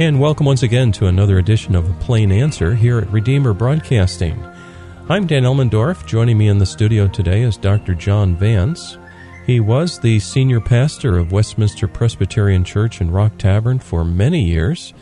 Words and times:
And 0.00 0.20
welcome 0.20 0.46
once 0.46 0.62
again 0.62 0.92
to 0.92 1.06
another 1.06 1.38
edition 1.38 1.74
of 1.74 1.90
A 1.90 1.92
Plain 1.94 2.30
Answer 2.30 2.72
here 2.72 2.98
at 2.98 3.10
Redeemer 3.10 3.52
Broadcasting. 3.52 4.40
I'm 5.08 5.26
Dan 5.26 5.42
Elmendorf. 5.42 6.06
Joining 6.06 6.38
me 6.38 6.46
in 6.46 6.58
the 6.58 6.66
studio 6.66 7.08
today 7.08 7.42
is 7.42 7.56
Dr. 7.56 7.94
John 7.94 8.36
Vance. 8.36 8.96
He 9.44 9.58
was 9.58 9.98
the 9.98 10.20
senior 10.20 10.60
pastor 10.60 11.18
of 11.18 11.32
Westminster 11.32 11.88
Presbyterian 11.88 12.62
Church 12.62 13.00
in 13.00 13.10
Rock 13.10 13.38
Tavern 13.38 13.80
for 13.80 14.04
many 14.04 14.44
years. 14.44 14.94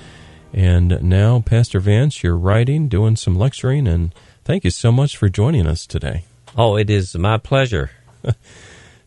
And 0.54 0.98
now, 1.02 1.40
Pastor 1.40 1.78
Vance, 1.78 2.22
you're 2.22 2.34
writing, 2.34 2.88
doing 2.88 3.16
some 3.16 3.36
lecturing, 3.36 3.86
and 3.86 4.14
thank 4.44 4.64
you 4.64 4.70
so 4.70 4.90
much 4.90 5.18
for 5.18 5.28
joining 5.28 5.66
us 5.66 5.86
today. 5.86 6.24
Oh, 6.56 6.74
it 6.78 6.88
is 6.88 7.14
my 7.14 7.36
pleasure. 7.36 7.90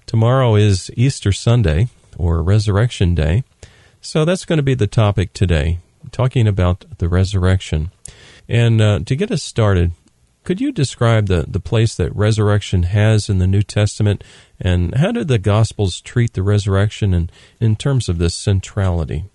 Tomorrow 0.05 0.53
is 0.53 0.91
Easter 0.95 1.31
Sunday, 1.31 1.87
or 2.15 2.43
Resurrection 2.43 3.15
Day. 3.15 3.43
So 4.01 4.23
that's 4.23 4.45
going 4.45 4.57
to 4.57 4.63
be 4.63 4.75
the 4.75 4.87
topic 4.87 5.33
today, 5.33 5.79
talking 6.11 6.47
about 6.47 6.85
the 6.99 7.09
resurrection. 7.09 7.91
And 8.47 8.81
uh, 8.81 8.99
to 9.05 9.15
get 9.15 9.29
us 9.29 9.43
started, 9.43 9.91
could 10.45 10.61
you 10.61 10.71
describe 10.71 11.27
the, 11.27 11.45
the 11.47 11.59
place 11.59 11.95
that 11.95 12.15
resurrection 12.15 12.83
has 12.83 13.29
in 13.29 13.39
the 13.39 13.47
New 13.47 13.61
Testament, 13.61 14.23
and 14.59 14.95
how 14.95 15.11
did 15.11 15.27
the 15.27 15.37
Gospels 15.37 15.99
treat 15.99 16.33
the 16.33 16.43
resurrection 16.43 17.13
in, 17.13 17.29
in 17.59 17.75
terms 17.75 18.07
of 18.07 18.17
this 18.17 18.35
centrality? 18.35 19.25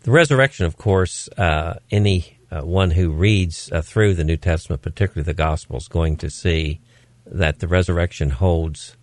The 0.00 0.10
resurrection, 0.10 0.64
of 0.64 0.78
course, 0.78 1.28
uh, 1.36 1.74
any 1.90 2.38
uh, 2.50 2.62
one 2.62 2.92
who 2.92 3.10
reads 3.10 3.70
uh, 3.70 3.82
through 3.82 4.14
the 4.14 4.24
New 4.24 4.36
Testament, 4.36 4.80
particularly 4.80 5.26
the 5.26 5.34
Gospels, 5.34 5.86
going 5.86 6.16
to 6.16 6.30
see 6.30 6.80
that 7.26 7.58
the 7.58 7.68
resurrection 7.68 8.30
holds 8.30 8.96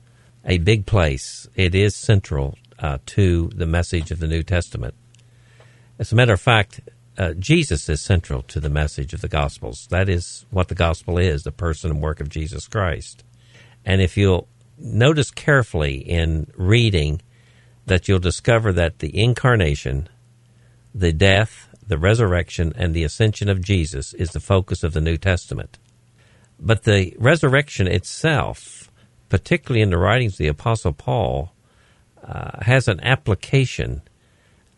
a 0.45 0.57
big 0.57 0.85
place. 0.85 1.47
It 1.55 1.75
is 1.75 1.95
central 1.95 2.57
uh, 2.79 2.97
to 3.07 3.49
the 3.55 3.65
message 3.65 4.11
of 4.11 4.19
the 4.19 4.27
New 4.27 4.43
Testament. 4.43 4.93
As 5.99 6.11
a 6.11 6.15
matter 6.15 6.33
of 6.33 6.41
fact, 6.41 6.81
uh, 7.17 7.33
Jesus 7.33 7.87
is 7.89 8.01
central 8.01 8.41
to 8.43 8.59
the 8.59 8.69
message 8.69 9.13
of 9.13 9.21
the 9.21 9.27
Gospels. 9.27 9.87
That 9.91 10.09
is 10.09 10.45
what 10.49 10.67
the 10.67 10.75
Gospel 10.75 11.17
is 11.17 11.43
the 11.43 11.51
person 11.51 11.91
and 11.91 12.01
work 12.01 12.19
of 12.19 12.29
Jesus 12.29 12.67
Christ. 12.67 13.23
And 13.85 14.01
if 14.01 14.17
you'll 14.17 14.47
notice 14.77 15.31
carefully 15.31 15.97
in 15.97 16.51
reading, 16.55 17.21
that 17.85 18.07
you'll 18.07 18.19
discover 18.19 18.73
that 18.73 18.99
the 18.99 19.17
incarnation, 19.17 20.09
the 20.95 21.13
death, 21.13 21.67
the 21.85 21.97
resurrection, 21.97 22.73
and 22.75 22.93
the 22.93 23.03
ascension 23.03 23.49
of 23.49 23.61
Jesus 23.61 24.13
is 24.13 24.31
the 24.31 24.39
focus 24.39 24.83
of 24.83 24.93
the 24.93 25.01
New 25.01 25.17
Testament. 25.17 25.77
But 26.59 26.83
the 26.83 27.13
resurrection 27.19 27.87
itself, 27.87 28.89
particularly 29.29 29.81
in 29.81 29.89
the 29.89 29.97
writings 29.97 30.33
of 30.33 30.37
the 30.39 30.47
Apostle 30.47 30.93
Paul, 30.93 31.52
uh, 32.23 32.63
has 32.63 32.87
an 32.87 32.99
application, 33.01 34.01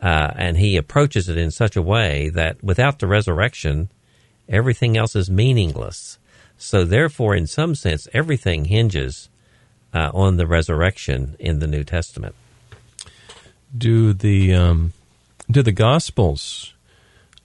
uh, 0.01 0.31
and 0.35 0.57
he 0.57 0.77
approaches 0.77 1.29
it 1.29 1.37
in 1.37 1.51
such 1.51 1.75
a 1.75 1.81
way 1.81 2.29
that 2.29 2.63
without 2.63 2.99
the 2.99 3.07
resurrection, 3.07 3.89
everything 4.49 4.97
else 4.97 5.15
is 5.15 5.29
meaningless. 5.29 6.17
So, 6.57 6.85
therefore, 6.85 7.35
in 7.35 7.47
some 7.47 7.75
sense, 7.75 8.07
everything 8.13 8.65
hinges 8.65 9.29
uh, 9.93 10.11
on 10.13 10.37
the 10.37 10.47
resurrection 10.47 11.35
in 11.39 11.59
the 11.59 11.67
New 11.67 11.83
Testament. 11.83 12.35
Do 13.77 14.13
the 14.13 14.53
um, 14.53 14.93
do 15.51 15.61
the 15.61 15.71
Gospels 15.71 16.73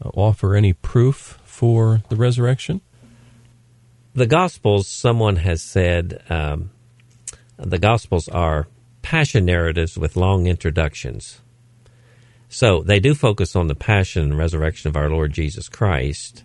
uh, 0.04 0.10
offer 0.14 0.54
any 0.54 0.72
proof 0.72 1.38
for 1.44 2.02
the 2.08 2.16
resurrection? 2.16 2.80
The 4.14 4.26
Gospels, 4.26 4.88
someone 4.88 5.36
has 5.36 5.62
said, 5.62 6.22
um, 6.28 6.70
the 7.56 7.78
Gospels 7.78 8.28
are 8.28 8.66
passion 9.02 9.44
narratives 9.44 9.96
with 9.96 10.16
long 10.16 10.46
introductions. 10.46 11.40
So 12.48 12.82
they 12.82 13.00
do 13.00 13.14
focus 13.14 13.54
on 13.54 13.68
the 13.68 13.74
passion 13.74 14.22
and 14.24 14.38
resurrection 14.38 14.88
of 14.88 14.96
our 14.96 15.08
Lord 15.08 15.32
Jesus 15.32 15.68
Christ. 15.68 16.44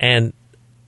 And 0.00 0.32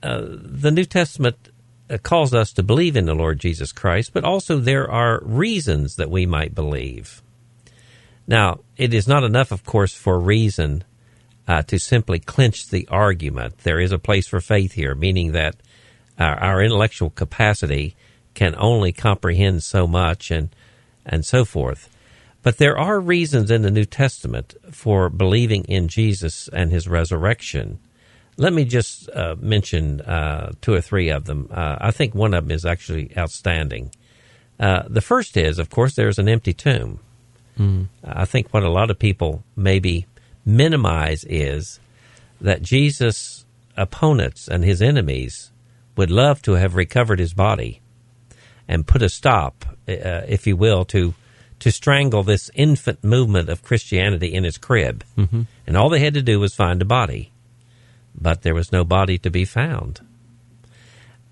uh, 0.01 0.21
the 0.25 0.71
New 0.71 0.85
Testament 0.85 1.49
uh, 1.89 1.97
calls 1.99 2.33
us 2.33 2.51
to 2.53 2.63
believe 2.63 2.97
in 2.97 3.05
the 3.05 3.13
Lord 3.13 3.39
Jesus 3.39 3.71
Christ, 3.71 4.11
but 4.13 4.23
also 4.23 4.57
there 4.57 4.89
are 4.89 5.21
reasons 5.23 5.97
that 5.97 6.09
we 6.09 6.25
might 6.25 6.55
believe. 6.55 7.21
Now, 8.27 8.61
it 8.75 8.93
is 8.93 9.07
not 9.07 9.23
enough, 9.23 9.51
of 9.51 9.63
course, 9.63 9.93
for 9.93 10.19
reason 10.19 10.83
uh, 11.47 11.61
to 11.63 11.77
simply 11.77 12.19
clinch 12.19 12.69
the 12.69 12.87
argument. 12.89 13.59
There 13.59 13.79
is 13.79 13.91
a 13.91 13.99
place 13.99 14.27
for 14.27 14.41
faith 14.41 14.73
here, 14.73 14.95
meaning 14.95 15.33
that 15.33 15.55
our, 16.17 16.35
our 16.39 16.63
intellectual 16.63 17.11
capacity 17.11 17.95
can 18.33 18.55
only 18.57 18.91
comprehend 18.91 19.63
so 19.63 19.85
much, 19.85 20.31
and 20.31 20.49
and 21.05 21.25
so 21.25 21.45
forth. 21.45 21.89
But 22.43 22.57
there 22.57 22.77
are 22.77 22.99
reasons 22.99 23.49
in 23.49 23.63
the 23.63 23.71
New 23.71 23.85
Testament 23.85 24.53
for 24.71 25.09
believing 25.09 25.63
in 25.65 25.87
Jesus 25.87 26.47
and 26.49 26.71
his 26.71 26.87
resurrection. 26.87 27.79
Let 28.37 28.53
me 28.53 28.65
just 28.65 29.09
uh, 29.09 29.35
mention 29.39 30.01
uh, 30.01 30.51
two 30.61 30.73
or 30.73 30.81
three 30.81 31.09
of 31.09 31.25
them. 31.25 31.49
Uh, 31.51 31.77
I 31.81 31.91
think 31.91 32.13
one 32.13 32.33
of 32.33 32.43
them 32.43 32.51
is 32.51 32.63
actually 32.63 33.17
outstanding. 33.17 33.91
Uh, 34.59 34.83
the 34.87 35.01
first 35.01 35.37
is, 35.37 35.57
of 35.57 35.69
course, 35.69 35.95
there's 35.95 36.19
an 36.19 36.29
empty 36.29 36.53
tomb. 36.53 36.99
Mm. 37.57 37.87
I 38.03 38.25
think 38.25 38.53
what 38.53 38.63
a 38.63 38.69
lot 38.69 38.91
of 38.91 38.99
people 38.99 39.43
maybe 39.55 40.05
minimize 40.45 41.23
is 41.23 41.79
that 42.39 42.61
Jesus' 42.61 43.45
opponents 43.75 44.47
and 44.47 44.63
his 44.63 44.81
enemies 44.81 45.51
would 45.95 46.11
love 46.11 46.41
to 46.43 46.53
have 46.53 46.75
recovered 46.75 47.19
his 47.19 47.33
body 47.33 47.81
and 48.67 48.87
put 48.87 49.01
a 49.01 49.09
stop 49.09 49.65
uh, 49.87 50.25
if 50.27 50.47
you 50.47 50.55
will, 50.55 50.85
to 50.85 51.13
to 51.59 51.71
strangle 51.71 52.23
this 52.23 52.51
infant 52.53 53.03
movement 53.03 53.49
of 53.49 53.63
Christianity 53.63 54.33
in 54.33 54.45
its 54.45 54.57
crib. 54.57 55.03
Mm-hmm. 55.17 55.43
And 55.65 55.77
all 55.77 55.89
they 55.89 55.99
had 55.99 56.15
to 56.15 56.21
do 56.21 56.39
was 56.39 56.53
find 56.53 56.81
a 56.81 56.85
body, 56.85 57.31
but 58.13 58.41
there 58.41 58.53
was 58.53 58.71
no 58.71 58.83
body 58.83 59.17
to 59.19 59.29
be 59.29 59.45
found. 59.45 60.01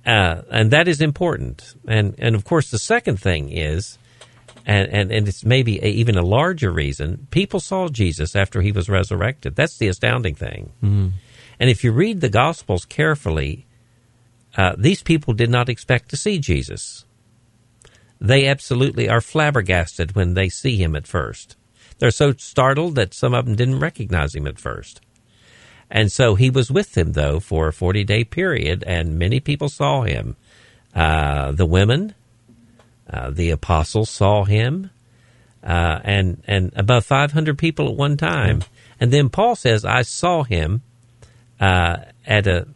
Uh, 0.05 0.41
and 0.49 0.71
that 0.71 0.87
is 0.87 1.01
important. 1.01 1.75
And 1.87 2.15
and 2.19 2.35
of 2.35 2.45
course, 2.45 2.69
the 2.69 2.79
second 2.79 3.17
thing 3.19 3.51
is, 3.51 3.97
and 4.65 4.87
and, 4.89 5.11
and 5.11 5.27
it's 5.27 5.43
maybe 5.43 5.79
a, 5.83 5.87
even 5.87 6.17
a 6.17 6.25
larger 6.25 6.71
reason. 6.71 7.27
People 7.31 7.59
saw 7.59 7.87
Jesus 7.87 8.35
after 8.35 8.61
he 8.61 8.71
was 8.71 8.89
resurrected. 8.89 9.55
That's 9.55 9.77
the 9.77 9.87
astounding 9.87 10.35
thing. 10.35 10.71
Mm-hmm. 10.83 11.07
And 11.59 11.69
if 11.69 11.83
you 11.83 11.91
read 11.91 12.21
the 12.21 12.29
Gospels 12.29 12.85
carefully, 12.85 13.65
uh, 14.57 14.75
these 14.77 15.01
people 15.01 15.33
did 15.33 15.49
not 15.49 15.69
expect 15.69 16.09
to 16.09 16.17
see 16.17 16.37
Jesus 16.39 17.05
they 18.23 18.47
absolutely 18.47 19.09
are 19.09 19.19
flabbergasted 19.19 20.15
when 20.15 20.33
they 20.33 20.47
see 20.47 20.77
him 20.77 20.95
at 20.95 21.05
first. 21.05 21.57
They're 21.99 22.09
so 22.09 22.31
startled 22.31 22.95
that 22.95 23.13
some 23.13 23.33
of 23.33 23.45
them 23.45 23.55
didn't 23.55 23.81
recognize 23.81 24.33
him 24.33 24.47
at 24.47 24.57
first. 24.57 25.01
And 25.91 26.09
so 26.09 26.35
he 26.35 26.49
was 26.49 26.71
with 26.71 26.93
them, 26.93 27.11
though, 27.11 27.41
for 27.41 27.67
a 27.67 27.73
40 27.73 28.05
day 28.05 28.23
period, 28.23 28.81
and 28.87 29.19
many 29.19 29.41
people 29.41 29.67
saw 29.67 30.03
him. 30.03 30.37
Uh, 30.95 31.51
the 31.51 31.65
women, 31.65 32.15
uh, 33.09 33.29
the 33.29 33.49
apostles 33.49 34.09
saw 34.09 34.45
him, 34.45 34.89
uh, 35.61 35.99
and, 36.03 36.41
and 36.47 36.71
above 36.77 37.05
500 37.05 37.57
people 37.57 37.89
at 37.89 37.95
one 37.95 38.15
time. 38.15 38.63
And 39.01 39.11
then 39.11 39.27
Paul 39.27 39.57
says, 39.57 39.83
I 39.83 40.03
saw 40.03 40.43
him 40.43 40.81
uh, 41.59 41.97
at, 42.25 42.47
a, 42.47 42.67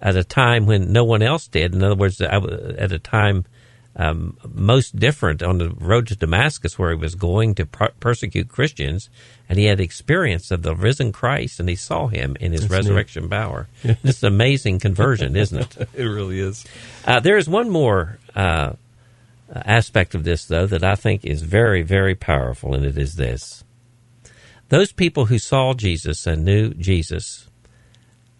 at 0.00 0.16
a 0.16 0.24
time 0.24 0.64
when 0.64 0.92
no 0.92 1.04
one 1.04 1.20
else 1.20 1.46
did. 1.46 1.74
In 1.74 1.82
other 1.82 1.94
words, 1.94 2.22
at 2.22 2.92
a 2.92 2.98
time 2.98 3.44
um, 3.96 4.36
most 4.52 4.96
different 4.96 5.42
on 5.42 5.58
the 5.58 5.70
road 5.70 6.08
to 6.08 6.16
Damascus, 6.16 6.78
where 6.78 6.90
he 6.90 6.96
was 6.96 7.14
going 7.14 7.54
to 7.56 7.66
per- 7.66 7.92
persecute 8.00 8.48
Christians, 8.48 9.08
and 9.48 9.58
he 9.58 9.66
had 9.66 9.78
experience 9.80 10.50
of 10.50 10.62
the 10.62 10.74
risen 10.74 11.12
Christ, 11.12 11.60
and 11.60 11.68
he 11.68 11.76
saw 11.76 12.08
him 12.08 12.36
in 12.40 12.52
his 12.52 12.62
That's 12.62 12.72
resurrection 12.72 13.24
neat. 13.24 13.30
power. 13.30 13.68
It's 13.84 14.22
an 14.22 14.28
amazing 14.28 14.80
conversion, 14.80 15.36
isn't 15.44 15.76
it? 15.78 15.88
it 15.94 16.04
really 16.04 16.40
is. 16.40 16.64
Uh, 17.04 17.20
there 17.20 17.36
is 17.36 17.48
one 17.48 17.70
more 17.70 18.18
uh, 18.34 18.72
aspect 19.54 20.14
of 20.14 20.24
this, 20.24 20.44
though, 20.44 20.66
that 20.66 20.82
I 20.82 20.96
think 20.96 21.24
is 21.24 21.42
very, 21.42 21.82
very 21.82 22.16
powerful, 22.16 22.74
and 22.74 22.84
it 22.84 22.98
is 22.98 23.14
this: 23.14 23.62
those 24.70 24.90
people 24.92 25.26
who 25.26 25.38
saw 25.38 25.72
Jesus 25.74 26.26
and 26.26 26.44
knew 26.44 26.74
Jesus 26.74 27.48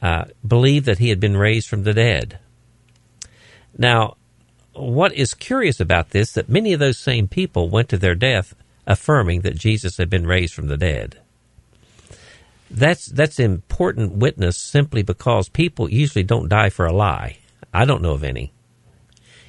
uh, 0.03 0.25
believed 0.47 0.87
that 0.87 0.99
he 0.99 1.11
had 1.11 1.21
been 1.21 1.37
raised 1.37 1.69
from 1.69 1.85
the 1.85 1.95
dead. 1.95 2.41
Now, 3.79 4.17
what 4.75 5.13
is 5.15 5.35
curious 5.35 5.81
about 5.81 6.11
this 6.11 6.33
that 6.33 6.49
many 6.49 6.73
of 6.73 6.81
those 6.81 6.99
same 6.99 7.29
people 7.29 7.69
went 7.69 7.89
to 7.91 7.99
their 7.99 8.15
death 8.15 8.55
affirming 8.87 9.43
that 9.43 9.57
Jesus 9.57 9.97
had 9.97 10.11
been 10.11 10.27
raised 10.27 10.55
from 10.55 10.69
the 10.69 10.77
dead. 10.77 11.19
That's 12.71 13.07
that's 13.07 13.39
important 13.39 14.15
witness 14.15 14.57
simply 14.57 15.03
because 15.03 15.49
people 15.49 15.91
usually 15.91 16.25
don't 16.25 16.49
die 16.49 16.71
for 16.71 16.87
a 16.87 16.93
lie. 16.93 17.39
I 17.73 17.85
don't 17.85 18.03
know 18.03 18.13
of 18.13 18.25
any. 18.25 18.53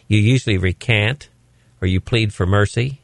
You 0.08 0.20
usually 0.20 0.58
recant 0.58 1.30
or 1.82 1.88
you 1.88 2.00
plead 2.00 2.34
for 2.34 2.46
mercy, 2.46 3.02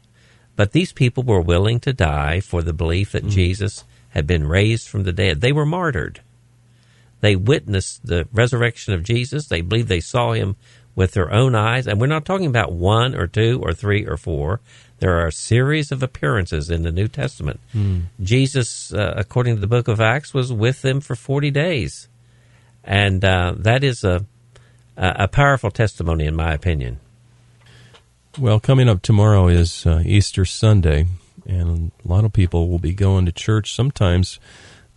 but 0.56 0.72
these 0.72 0.94
people 0.94 1.24
were 1.24 1.42
willing 1.42 1.80
to 1.82 1.94
die 1.94 2.40
for 2.40 2.62
the 2.62 2.74
belief 2.74 3.14
that 3.14 3.26
mm. 3.26 3.30
Jesus 3.30 3.84
had 4.10 4.28
been 4.28 4.48
raised 4.48 4.88
from 4.88 5.04
the 5.04 5.14
dead. 5.14 5.42
They 5.42 5.52
were 5.52 5.66
martyred. 5.66 6.22
They 7.22 7.36
witnessed 7.36 8.06
the 8.06 8.28
resurrection 8.32 8.94
of 8.94 9.04
Jesus. 9.04 9.48
They 9.48 9.62
believed 9.62 9.88
they 9.88 10.00
saw 10.00 10.34
him 10.34 10.56
with 10.96 11.14
their 11.14 11.32
own 11.32 11.56
eyes. 11.56 11.88
And 11.88 12.00
we're 12.00 12.08
not 12.08 12.26
talking 12.26 12.48
about 12.48 12.72
one 12.72 13.16
or 13.16 13.28
two 13.28 13.60
or 13.64 13.74
three 13.74 14.06
or 14.06 14.18
four. 14.18 14.60
There 15.00 15.18
are 15.20 15.28
a 15.28 15.32
series 15.32 15.92
of 15.92 16.04
appearances 16.04 16.70
in 16.70 16.84
the 16.84 16.92
New 16.92 17.08
Testament. 17.08 17.60
Hmm. 17.72 18.02
Jesus, 18.22 18.94
uh, 18.94 19.14
according 19.16 19.56
to 19.56 19.62
the 19.62 19.68
book 19.68 19.88
of 19.88 20.00
Acts, 20.00 20.34
was 20.34 20.54
with 20.54 20.82
them 20.82 21.02
for 21.02 21.16
40 21.16 21.50
days. 21.52 22.08
And 22.84 23.24
uh, 23.24 23.56
that 23.58 23.84
is 23.84 24.04
a, 24.04 24.26
a 24.98 25.28
powerful 25.28 25.72
testimony, 25.72 26.26
in 26.26 26.36
my 26.36 26.54
opinion. 26.54 27.00
Well, 28.40 28.60
coming 28.60 28.88
up 28.88 29.02
tomorrow 29.02 29.48
is 29.48 29.86
uh, 29.86 30.04
Easter 30.06 30.46
Sunday, 30.46 31.06
and 31.46 31.92
a 32.04 32.08
lot 32.08 32.24
of 32.24 32.32
people 32.32 32.70
will 32.70 32.80
be 32.80 32.94
going 32.94 33.26
to 33.26 33.32
church. 33.32 33.74
Sometimes, 33.74 34.40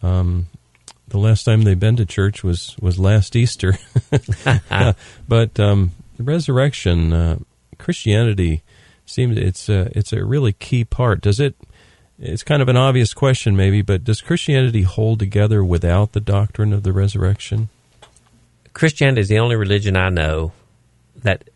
um, 0.02 0.46
the 1.14 1.20
last 1.20 1.44
time 1.44 1.62
they've 1.62 1.78
been 1.78 1.94
to 1.96 2.05
church 2.05 2.43
was 2.43 2.75
was 2.81 2.99
last 2.99 3.37
Easter. 3.37 3.75
but 5.28 5.61
um, 5.61 5.93
the 6.16 6.25
resurrection, 6.25 7.12
uh, 7.12 7.38
Christianity 7.78 8.62
seems 9.06 9.37
it's 9.37 9.69
a, 9.69 9.96
it's 9.96 10.12
a 10.12 10.25
really 10.25 10.52
key 10.52 10.84
part. 10.84 11.20
Does 11.20 11.38
it? 11.38 11.55
It's 12.19 12.43
kind 12.43 12.61
of 12.62 12.69
an 12.69 12.76
obvious 12.76 13.14
question, 13.14 13.56
maybe, 13.56 13.81
but 13.82 14.02
does 14.05 14.20
Christianity 14.20 14.82
hold 14.82 15.19
together 15.20 15.64
without 15.64 16.12
the 16.12 16.20
doctrine 16.20 16.72
of 16.72 16.82
the 16.82 16.93
resurrection? 16.93 17.69
Christianity 18.72 19.20
is 19.20 19.28
the 19.28 19.38
only 19.38 19.55
religion 19.56 19.96
I 19.96 20.08
know 20.08 20.52
that 21.22 21.49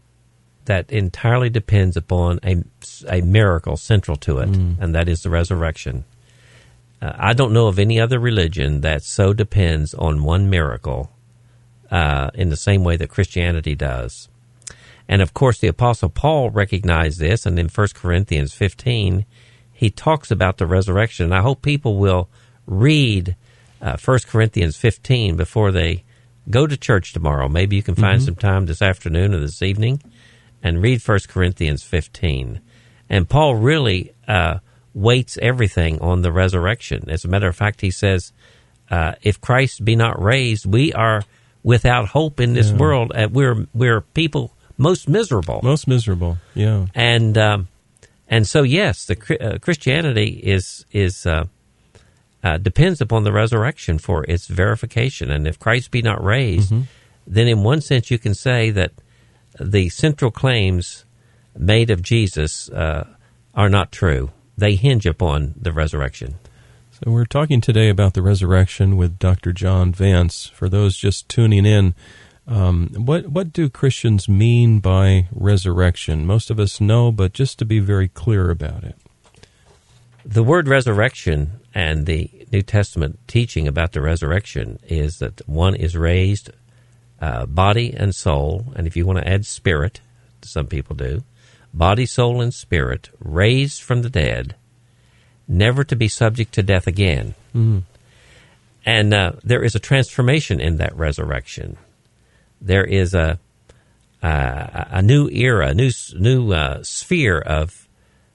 that 0.67 0.91
entirely 0.93 1.51
depends 1.51 1.97
upon 1.97 2.39
a, 2.45 2.63
a 3.09 3.23
miracle 3.23 3.77
central 3.77 4.17
to 4.19 4.39
it, 4.39 4.51
Mm. 4.51 4.77
and 4.81 4.95
that 4.95 5.09
is 5.09 5.23
the 5.23 5.31
resurrection. 5.31 6.05
Uh, 7.01 7.13
I 7.17 7.33
don't 7.33 7.53
know 7.53 7.69
of 7.69 7.79
any 7.79 8.01
other 8.01 8.19
religion 8.19 8.81
that 8.83 9.03
so 9.03 9.33
depends 9.33 9.95
on 9.95 10.25
one 10.25 10.51
miracle 10.51 11.13
uh, 11.91 12.31
in 12.35 12.49
the 12.49 12.57
same 12.57 12.85
way 12.85 12.97
that 12.97 13.11
Christianity 13.11 13.75
does. 13.75 14.29
And 15.09 15.23
of 15.23 15.33
course, 15.33 15.59
the 15.59 15.69
Apostle 15.69 16.11
Paul 16.11 16.51
recognized 16.51 17.19
this, 17.19 17.47
and 17.47 17.59
in 17.59 17.69
1 17.69 17.89
Corinthians 17.95 18.53
15, 18.53 19.25
he 19.73 19.91
talks 19.91 20.31
about 20.31 20.59
the 20.59 20.67
resurrection. 20.67 21.33
I 21.33 21.41
hope 21.41 21.63
people 21.63 21.97
will 21.97 22.29
read 22.67 23.37
uh, 23.81 23.97
1 23.97 24.19
Corinthians 24.27 24.77
15 24.77 25.37
before 25.37 25.71
they 25.71 26.05
go 26.51 26.67
to 26.67 26.77
church 26.77 27.13
tomorrow. 27.13 27.49
Maybe 27.49 27.77
you 27.77 27.83
can 27.83 27.95
find 27.95 28.23
some 28.23 28.35
time 28.35 28.67
this 28.67 28.83
afternoon 28.83 29.35
or 29.35 29.41
this 29.41 29.63
evening 29.63 30.03
and 30.63 30.83
read 30.83 31.07
1 31.07 31.21
Corinthians 31.29 31.83
15. 31.83 32.61
And 33.09 33.29
Paul 33.29 33.55
really 33.55 34.15
uh, 34.27 34.59
weights 34.95 35.39
everything 35.43 36.01
on 36.01 36.23
the 36.23 36.33
resurrection. 36.33 37.09
As 37.09 37.25
a 37.25 37.29
matter 37.29 37.49
of 37.49 37.57
fact, 37.57 37.81
he 37.81 37.91
says, 37.91 38.33
uh, 38.91 39.13
if 39.23 39.41
Christ 39.41 39.85
be 39.85 39.97
not 39.97 40.21
raised, 40.21 40.67
we 40.67 40.93
are 40.93 41.23
without 41.63 42.09
hope 42.09 42.41
in 42.41 42.55
this 42.55 42.71
Yeah. 42.71 42.77
world. 42.77 43.13
Uh, 43.15 43.29
we're, 43.31 43.67
we're 43.75 44.01
people 44.01 44.53
most 44.79 45.09
miserable. 45.09 45.61
Most 45.63 45.87
miserable, 45.89 46.39
yeah. 46.55 46.87
And 46.95 47.37
um, 47.37 47.69
and 48.29 48.47
so 48.47 48.63
yes, 48.63 49.07
the 49.07 49.17
uh, 49.41 49.59
Christianity 49.59 50.41
is 50.43 50.87
is 50.93 51.27
uh, 51.27 51.47
uh, 52.45 52.59
depends 52.59 53.01
upon 53.01 53.25
the 53.25 53.33
resurrection 53.33 53.99
for 53.99 54.25
its 54.29 54.47
verification. 54.47 55.31
And 55.31 55.47
if 55.49 55.59
Christ 55.59 55.91
be 55.91 56.01
not 56.01 56.23
raised, 56.23 56.73
then 57.27 57.49
in 57.49 57.65
one 57.65 57.81
sense 57.81 58.11
you 58.11 58.19
can 58.19 58.35
say 58.35 58.71
that 58.71 58.93
the 59.59 59.89
central 59.89 60.31
claims 60.31 61.05
made 61.57 61.91
of 61.91 62.01
Jesus 62.01 62.69
uh, 62.71 63.05
are 63.55 63.69
not 63.69 63.91
true. 63.91 64.31
They 64.59 64.75
hinge 64.75 65.07
upon 65.07 65.55
the 65.57 65.73
resurrection. 65.73 66.35
So 66.91 67.13
we're 67.13 67.27
talking 67.27 67.61
today 67.61 67.89
about 67.89 68.15
the 68.15 68.23
resurrection 68.23 68.97
with 68.97 69.21
Dr. 69.21 69.53
John 69.53 69.93
Vance. 69.93 70.49
For 70.49 70.69
those 70.69 70.97
just 70.97 71.29
tuning 71.29 71.65
in, 71.65 71.95
um, 72.49 72.89
what 72.97 73.29
what 73.29 73.53
do 73.53 73.69
Christians 73.69 74.29
mean 74.29 74.81
by 74.81 75.29
resurrection? 75.31 76.27
Most 76.27 76.51
of 76.51 76.59
us 76.59 76.81
know, 76.81 77.13
but 77.13 77.35
just 77.35 77.61
to 77.61 77.65
be 77.65 77.79
very 77.79 78.09
clear 78.09 78.51
about 78.51 78.83
it. 78.83 78.97
The 80.25 80.43
word 80.43 80.67
resurrection 80.67 81.61
and 81.73 82.07
the 82.07 82.29
New 82.51 82.63
Testament 82.63 83.21
teaching 83.29 83.69
about 83.69 83.93
the 83.93 84.01
resurrection 84.01 84.81
is 84.89 85.21
that 85.21 85.41
one 85.49 85.77
is 85.77 85.97
raised 85.97 86.51
uh, 87.21 87.47
body 87.47 87.95
and 87.97 88.13
soul, 88.13 88.73
and 88.75 88.89
if 88.89 88.97
you 88.97 89.07
want 89.07 89.21
to 89.21 89.29
add 89.29 89.47
spirit, 89.47 90.01
some 90.43 90.67
people 90.67 90.97
do, 90.97 91.23
body, 91.73 92.07
soul, 92.07 92.41
and 92.41 92.53
spirit, 92.53 93.11
raised 93.19 93.83
from 93.83 94.03
the 94.03 94.11
dead, 94.11 94.55
never 95.47 95.85
to 95.85 95.97
be 95.97 96.09
subject 96.09 96.53
to 96.55 96.63
death 96.63 96.87
again. 96.87 97.35
And 98.87 99.13
uh, 99.15 99.33
there 99.45 99.63
is 99.63 99.75
a 99.75 99.81
transformation 99.81 100.61
in 100.61 100.77
that 100.79 100.97
resurrection. 100.97 101.77
There 102.61 102.85
is 102.85 103.15
a 103.15 103.39
a, 104.23 104.87
a 104.93 105.03
new 105.03 105.29
era, 105.29 105.69
a 105.69 105.75
new 105.75 105.91
new 106.15 106.53
uh, 106.53 106.83
sphere 106.83 107.39
of 107.39 107.89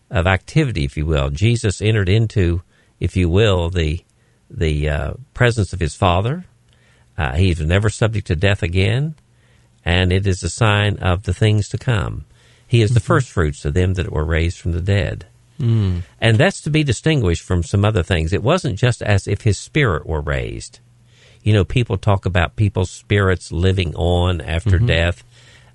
of 0.09 0.27
activity, 0.27 0.85
if 0.85 0.95
you 0.95 1.05
will. 1.05 1.29
Jesus 1.29 1.81
entered 1.81 2.07
into, 2.07 2.61
if 2.99 3.15
you 3.15 3.29
will, 3.29 3.69
the 3.69 4.03
the 4.49 4.89
uh, 4.89 5.13
presence 5.33 5.73
of 5.73 5.79
his 5.79 5.95
Father. 5.95 6.45
Uh, 7.17 7.35
he 7.35 7.51
is 7.51 7.59
never 7.59 7.89
subject 7.89 8.27
to 8.27 8.35
death 8.35 8.63
again, 8.63 9.15
and 9.83 10.11
it 10.11 10.25
is 10.25 10.43
a 10.43 10.49
sign 10.49 10.97
of 10.97 11.23
the 11.23 11.33
things 11.33 11.67
to 11.69 11.77
come. 11.77 12.25
He 12.73 12.81
is 12.81 12.95
the 12.95 12.99
first 12.99 13.29
fruits 13.29 13.65
of 13.65 13.75
them 13.75 13.93
that 13.93 14.11
were 14.11 14.25
raised 14.25 14.57
from 14.57 14.71
the 14.71 14.81
dead. 14.81 15.27
And 16.19 16.39
that's 16.39 16.59
to 16.61 16.71
be 16.71 16.83
distinguished 16.83 17.43
from 17.43 17.61
some 17.61 17.85
other 17.85 18.01
things. 18.01 18.33
It 18.33 18.41
wasn't 18.41 18.79
just 18.79 19.03
as 19.03 19.27
if 19.27 19.41
his 19.41 19.59
spirit 19.59 20.07
were 20.07 20.21
raised. 20.21 20.79
You 21.43 21.53
know, 21.53 21.65
people 21.65 21.97
talk 21.99 22.25
about 22.25 22.55
people's 22.55 22.89
spirits 22.89 23.51
living 23.51 23.93
on 23.93 24.41
after 24.41 24.79
death. 24.87 25.23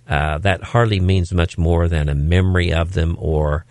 Uh, 0.08 0.38
that 0.38 0.64
hardly 0.64 0.98
means 0.98 1.32
much 1.32 1.56
more 1.56 1.86
than 1.86 2.08
a 2.08 2.16
memory 2.16 2.72
of 2.72 2.94
them 2.94 3.16
or 3.20 3.64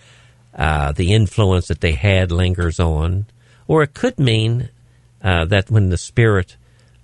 uh, 0.55 0.93
the 0.93 1.11
influence 1.13 1.67
that 1.67 1.81
they 1.81 1.95
had 1.95 2.31
lingers 2.31 2.79
on. 2.79 3.25
Or 3.67 3.83
it 3.83 3.93
could 3.93 4.17
mean 4.17 4.69
uh, 5.21 5.43
that 5.43 5.69
when 5.69 5.89
the 5.89 5.97
spirit 5.97 6.55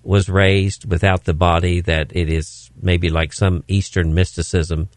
was 0.04 0.30
raised 0.30 0.90
without 0.90 1.26
the 1.26 1.34
body, 1.34 1.82
that 1.82 2.16
it 2.16 2.30
is 2.30 2.72
maybe 2.82 3.10
like 3.10 3.34
some 3.34 3.66
Eastern 3.68 4.14
mysticism. 4.14 4.88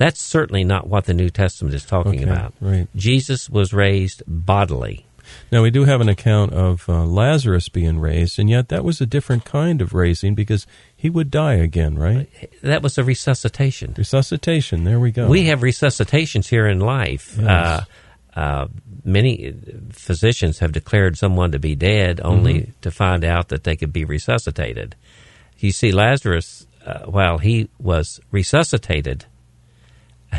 That's 0.00 0.20
certainly 0.20 0.64
not 0.64 0.88
what 0.88 1.04
the 1.04 1.12
New 1.12 1.28
Testament 1.28 1.74
is 1.74 1.84
talking 1.84 2.22
Okay, 2.22 2.30
about. 2.30 2.54
right. 2.58 2.88
Jesus 2.96 3.50
was 3.50 3.74
raised 3.74 4.22
bodily. 4.26 5.04
Now 5.52 5.62
we 5.62 5.70
do 5.70 5.84
have 5.84 6.00
an 6.00 6.08
account 6.08 6.54
of 6.54 6.88
uh, 6.88 7.04
Lazarus 7.04 7.68
being 7.68 7.98
raised, 8.00 8.38
and 8.38 8.48
yet 8.48 8.70
that 8.70 8.82
was 8.82 9.02
a 9.02 9.06
different 9.06 9.44
kind 9.44 9.82
of 9.82 9.92
raising 9.92 10.34
because 10.34 10.66
he 10.96 11.10
would 11.10 11.30
die 11.30 11.54
again, 11.54 11.98
right? 11.98 12.28
That 12.62 12.82
was 12.82 12.96
a 12.96 13.04
resuscitation. 13.04 13.92
Resuscitation. 13.98 14.84
There 14.84 14.98
we 14.98 15.10
go. 15.12 15.28
We 15.28 15.44
have 15.46 15.60
resuscitations 15.62 16.48
here 16.48 16.66
in 16.66 16.80
life. 16.80 17.36
Yes. 17.38 17.46
Uh, 17.46 17.84
uh, 18.40 18.66
many 19.04 19.54
physicians 19.92 20.60
have 20.60 20.72
declared 20.72 21.18
someone 21.18 21.52
to 21.52 21.58
be 21.58 21.74
dead 21.76 22.20
only 22.24 22.54
Mm-hmm. 22.54 22.70
to 22.80 22.90
find 22.90 23.22
out 23.24 23.48
that 23.50 23.64
they 23.64 23.76
could 23.76 23.92
be 23.92 24.04
resuscitated. 24.06 24.96
You 25.58 25.72
see, 25.72 25.92
Lazarus, 25.92 26.66
uh, 26.86 27.00
while 27.04 27.36
he 27.38 27.68
was 27.78 28.18
resuscitated, 28.32 29.26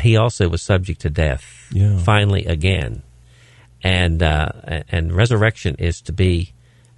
he 0.00 0.16
also 0.16 0.48
was 0.48 0.62
subject 0.62 1.00
to 1.02 1.10
death. 1.10 1.68
Yeah. 1.72 1.98
Finally, 1.98 2.46
again, 2.46 3.02
and 3.82 4.22
uh, 4.22 4.50
and 4.88 5.12
resurrection 5.12 5.76
is 5.78 6.00
to 6.02 6.12
be 6.12 6.52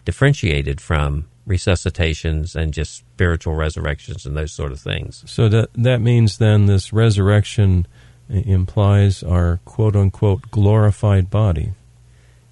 differentiated 0.04 0.80
from 0.80 1.26
resuscitations 1.46 2.56
and 2.56 2.72
just 2.72 2.96
spiritual 2.96 3.54
resurrections 3.54 4.26
and 4.26 4.36
those 4.36 4.52
sort 4.52 4.72
of 4.72 4.80
things. 4.80 5.24
So 5.26 5.48
that 5.48 5.70
that 5.74 6.00
means 6.00 6.38
then 6.38 6.66
this 6.66 6.92
resurrection 6.92 7.86
implies 8.28 9.22
our 9.22 9.60
quote 9.64 9.96
unquote 9.96 10.50
glorified 10.50 11.30
body. 11.30 11.72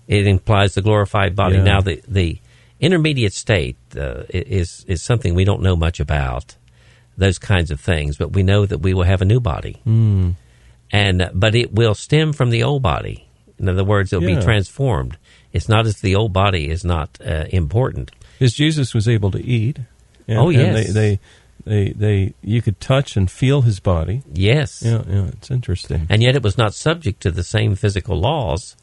It 0.08 0.26
implies 0.26 0.74
the 0.74 0.82
glorified 0.82 1.34
body. 1.34 1.56
Yeah. 1.56 1.64
Now, 1.64 1.80
the 1.80 2.02
the 2.06 2.38
intermediate 2.80 3.32
state 3.32 3.76
uh, 3.96 4.24
is 4.28 4.84
is 4.88 5.02
something 5.02 5.34
we 5.34 5.44
don't 5.44 5.62
know 5.62 5.76
much 5.76 6.00
about. 6.00 6.56
Those 7.16 7.38
kinds 7.38 7.70
of 7.70 7.78
things, 7.80 8.16
but 8.16 8.32
we 8.32 8.42
know 8.42 8.64
that 8.66 8.78
we 8.78 8.94
will 8.94 9.04
have 9.04 9.20
a 9.22 9.26
new 9.26 9.40
body, 9.40 9.76
Mm. 9.86 10.34
and 10.90 11.30
but 11.34 11.54
it 11.54 11.72
will 11.74 11.94
stem 11.94 12.32
from 12.32 12.50
the 12.50 12.62
old 12.62 12.82
body. 12.82 13.26
In 13.58 13.68
other 13.68 13.84
words, 13.84 14.12
it'll 14.12 14.28
Yeah. 14.28 14.36
be 14.38 14.42
transformed. 14.44 15.16
It's 15.52 15.68
not 15.68 15.86
as 15.86 16.00
the 16.00 16.14
old 16.16 16.32
body 16.32 16.70
is 16.70 16.84
not 16.84 17.18
uh, 17.24 17.44
important. 17.50 18.10
Because 18.38 18.54
Jesus 18.54 18.94
was 18.94 19.06
able 19.06 19.30
to 19.32 19.44
eat. 19.44 19.78
And, 20.26 20.38
Oh, 20.38 20.48
yes. 20.48 20.92
they, 20.92 20.92
they 20.92 21.20
they 21.64 21.92
they 21.92 22.34
you 22.42 22.60
could 22.62 22.80
touch 22.80 23.16
and 23.16 23.30
feel 23.30 23.60
his 23.62 23.78
body. 23.78 24.22
Yes, 24.32 24.82
Yeah, 24.84 25.02
yeah. 25.08 25.26
It's 25.28 25.50
interesting. 25.50 26.06
and 26.08 26.22
yet 26.22 26.34
it 26.34 26.42
was 26.42 26.56
not 26.58 26.74
subject 26.74 27.20
to 27.22 27.30
the 27.30 27.44
same 27.44 27.76
physical 27.76 28.18
laws 28.18 28.74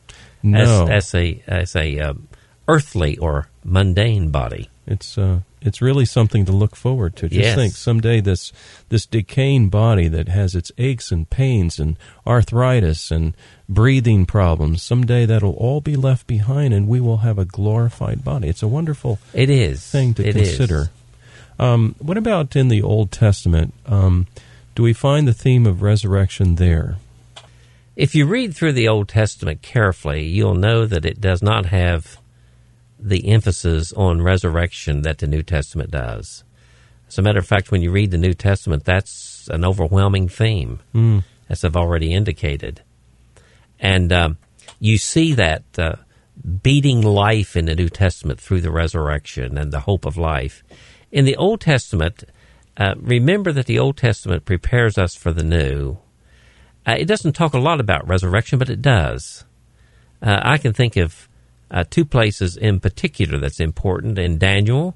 No, 0.43 0.59
as 0.88 1.13
as 1.13 1.15
a 1.15 1.43
as 1.48 1.75
a 1.75 2.00
um, 2.00 2.27
earthly 2.67 3.17
or 3.17 3.48
mundane 3.65 4.29
body. 4.29 4.69
it's 4.88 5.17
uh, 5.17 5.39
it's 5.61 5.81
really 5.81 6.05
something 6.05 6.45
to 6.45 6.51
look 6.51 6.75
forward 6.75 7.15
to. 7.17 7.27
Just 7.29 7.39
Yes. 7.41 7.55
think, 7.55 7.73
someday 7.75 8.21
this 8.21 8.51
this 8.89 9.05
decaying 9.05 9.69
body 9.69 10.07
that 10.07 10.27
has 10.29 10.55
its 10.55 10.71
aches 10.77 11.11
and 11.11 11.29
pains 11.29 11.79
and 11.79 11.95
arthritis 12.25 13.11
and 13.11 13.33
breathing 13.67 14.25
problems, 14.25 14.81
someday 14.81 15.25
that'll 15.25 15.53
all 15.53 15.81
be 15.81 15.95
left 15.95 16.25
behind, 16.27 16.73
and 16.73 16.87
we 16.87 16.99
will 16.99 17.17
have 17.17 17.37
a 17.37 17.45
glorified 17.45 18.23
body. 18.23 18.47
It's 18.47 18.63
a 18.63 18.67
wonderful 18.67 19.19
It 19.33 19.49
is 19.49 19.85
thing 19.85 20.13
to 20.15 20.27
It 20.27 20.33
consider. 20.35 20.89
Um, 21.59 21.95
what 21.99 22.17
about 22.17 22.55
in 22.55 22.69
the 22.69 22.81
Old 22.81 23.11
Testament? 23.11 23.73
Um, 23.85 24.27
Do 24.75 24.83
we 24.83 24.93
find 24.93 25.27
the 25.27 25.33
theme 25.33 25.65
of 25.67 25.81
resurrection 25.81 26.55
there? 26.55 26.95
If 27.97 28.15
you 28.15 28.25
read 28.25 28.55
through 28.55 28.71
the 28.73 28.87
Old 28.87 29.09
Testament 29.09 29.61
carefully, 29.61 30.25
you'll 30.25 30.55
know 30.55 30.85
that 30.85 31.03
it 31.05 31.19
does 31.19 31.41
not 31.41 31.65
have 31.65 32.17
the 33.00 33.29
emphasis 33.29 33.94
on 33.94 34.22
resurrection 34.22 35.03
that 35.03 35.20
the 35.20 35.27
New 35.27 35.41
Testament 35.44 35.91
does. 35.91 36.44
As 37.08 37.18
a 37.18 37.22
matter 37.22 37.39
of 37.39 37.48
fact, 37.48 37.72
when 37.72 37.82
you 37.82 37.91
read 37.91 38.12
the 38.12 38.18
New 38.18 38.34
Testament, 38.34 38.84
that's 38.86 39.48
an 39.51 39.63
overwhelming 39.65 40.27
theme, 40.27 40.79
Mm. 40.94 41.24
as 41.48 41.63
I've 41.63 41.77
already 41.77 42.13
indicated. 42.13 42.82
And 43.79 44.12
um, 44.12 44.38
you 44.79 44.98
see 44.98 45.34
that 45.34 45.63
uh, 45.77 45.96
beating 46.62 47.01
life 47.01 47.56
in 47.56 47.65
the 47.65 47.75
New 47.75 47.89
Testament 47.89 48.39
through 48.39 48.62
the 48.62 48.72
resurrection 48.72 49.58
and 49.58 49.72
the 49.72 49.82
hope 49.82 50.06
of 50.06 50.18
life. 50.18 50.63
In 51.12 51.25
the 51.25 51.38
Old 51.38 51.62
Testament, 51.62 52.25
uh, 52.77 52.96
remember 52.98 53.51
that 53.53 53.65
the 53.65 53.79
Old 53.79 53.98
Testament 53.98 54.46
prepares 54.46 54.98
us 54.98 55.15
for 55.15 55.32
the 55.32 55.44
New. 55.44 55.98
Uh, 56.86 56.96
it 57.00 57.06
doesn't 57.06 57.34
talk 57.34 57.53
a 57.53 57.60
lot 57.60 57.79
about 57.79 58.08
resurrection, 58.08 58.60
but 58.60 58.70
it 58.70 58.82
does. 58.82 59.46
Uh, 60.22 60.39
I 60.44 60.58
can 60.58 60.74
think 60.74 60.98
of 60.98 61.28
uh, 61.71 61.83
two 61.89 62.05
places 62.05 62.57
in 62.57 62.79
particular 62.79 63.39
that's 63.39 63.59
important. 63.59 64.17
In 64.19 64.38
Daniel, 64.38 64.95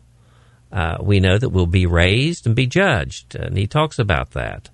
uh, 0.71 0.97
we 1.01 1.19
know 1.19 1.37
that 1.37 1.49
we'll 1.49 1.67
be 1.67 1.85
raised 1.85 2.45
and 2.47 2.55
be 2.55 2.65
judged, 2.67 3.35
and 3.35 3.57
he 3.57 3.67
talks 3.67 3.99
about 3.99 4.31
that. 4.31 4.69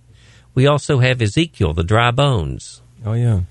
We 0.55 0.65
also 0.67 0.99
have 0.99 1.21
Ezekiel, 1.21 1.73
the 1.73 1.83
dry 1.83 2.11
bones 2.11 2.81
Oh, 3.05 3.13
yeah. 3.13 3.41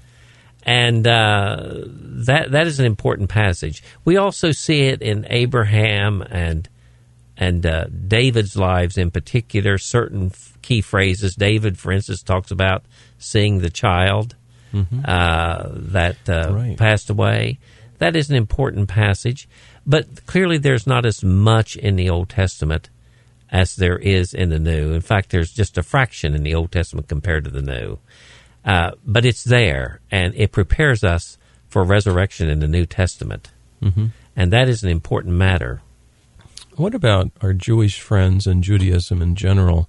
and 0.65 1.07
uh, 1.07 1.73
that 1.87 2.51
that 2.51 2.67
is 2.67 2.81
an 2.81 2.87
important 2.87 3.29
passage. 3.31 3.83
We 4.05 4.17
also 4.17 4.51
see 4.53 4.83
it 4.83 5.01
in 5.03 5.27
Abraham 5.31 6.23
and 6.23 6.69
and 7.37 7.65
uh, 7.65 7.85
David's 7.85 8.57
lives 8.57 8.99
in 8.99 9.11
particular. 9.13 9.79
Certain 9.79 10.27
f- 10.27 10.59
key 10.61 10.81
phrases. 10.81 11.37
David, 11.37 11.79
for 11.79 11.93
instance, 11.93 12.23
talks 12.23 12.51
about 12.51 12.85
seeing 13.19 13.61
the 13.61 13.71
child 13.71 14.35
uh, 15.05 15.69
that 15.73 16.17
uh, 16.29 16.53
Right. 16.53 16.77
passed 16.77 17.09
away. 17.11 17.59
That 17.99 18.17
is 18.17 18.31
an 18.31 18.37
important 18.37 18.89
passage, 18.89 19.49
but 19.87 20.27
clearly 20.27 20.59
there's 20.59 20.87
not 20.87 21.05
as 21.05 21.23
much 21.23 21.77
in 21.77 21.97
the 21.97 22.09
Old 22.09 22.29
Testament 22.29 22.91
as 23.51 23.77
there 23.77 23.99
is 23.99 24.35
in 24.35 24.51
the 24.51 24.59
New. 24.59 24.93
In 24.93 25.01
fact, 25.01 25.31
there's 25.31 25.53
just 25.53 25.79
a 25.79 25.83
fraction 25.83 26.35
in 26.35 26.43
the 26.43 26.55
Old 26.55 26.71
Testament 26.71 27.09
compared 27.09 27.45
to 27.45 27.51
the 27.51 27.63
New. 27.63 27.99
Uh, 28.65 28.93
but 29.05 29.25
it's 29.25 29.45
there, 29.45 30.01
and 30.11 30.35
it 30.35 30.53
prepares 30.53 31.03
us 31.03 31.39
for 31.69 31.85
resurrection 31.85 32.49
in 32.49 32.61
the 32.61 32.69
New 32.69 32.87
Testament. 32.87 33.51
hmm 33.83 34.07
And 34.37 34.53
that 34.53 34.69
is 34.69 34.83
an 34.83 34.91
important 34.91 35.35
matter. 35.35 35.81
What 36.77 36.95
about 36.95 37.33
our 37.41 37.53
Jewish 37.53 38.01
friends 38.01 38.47
and 38.47 38.63
Judaism 38.63 39.21
in 39.21 39.35
general? 39.35 39.89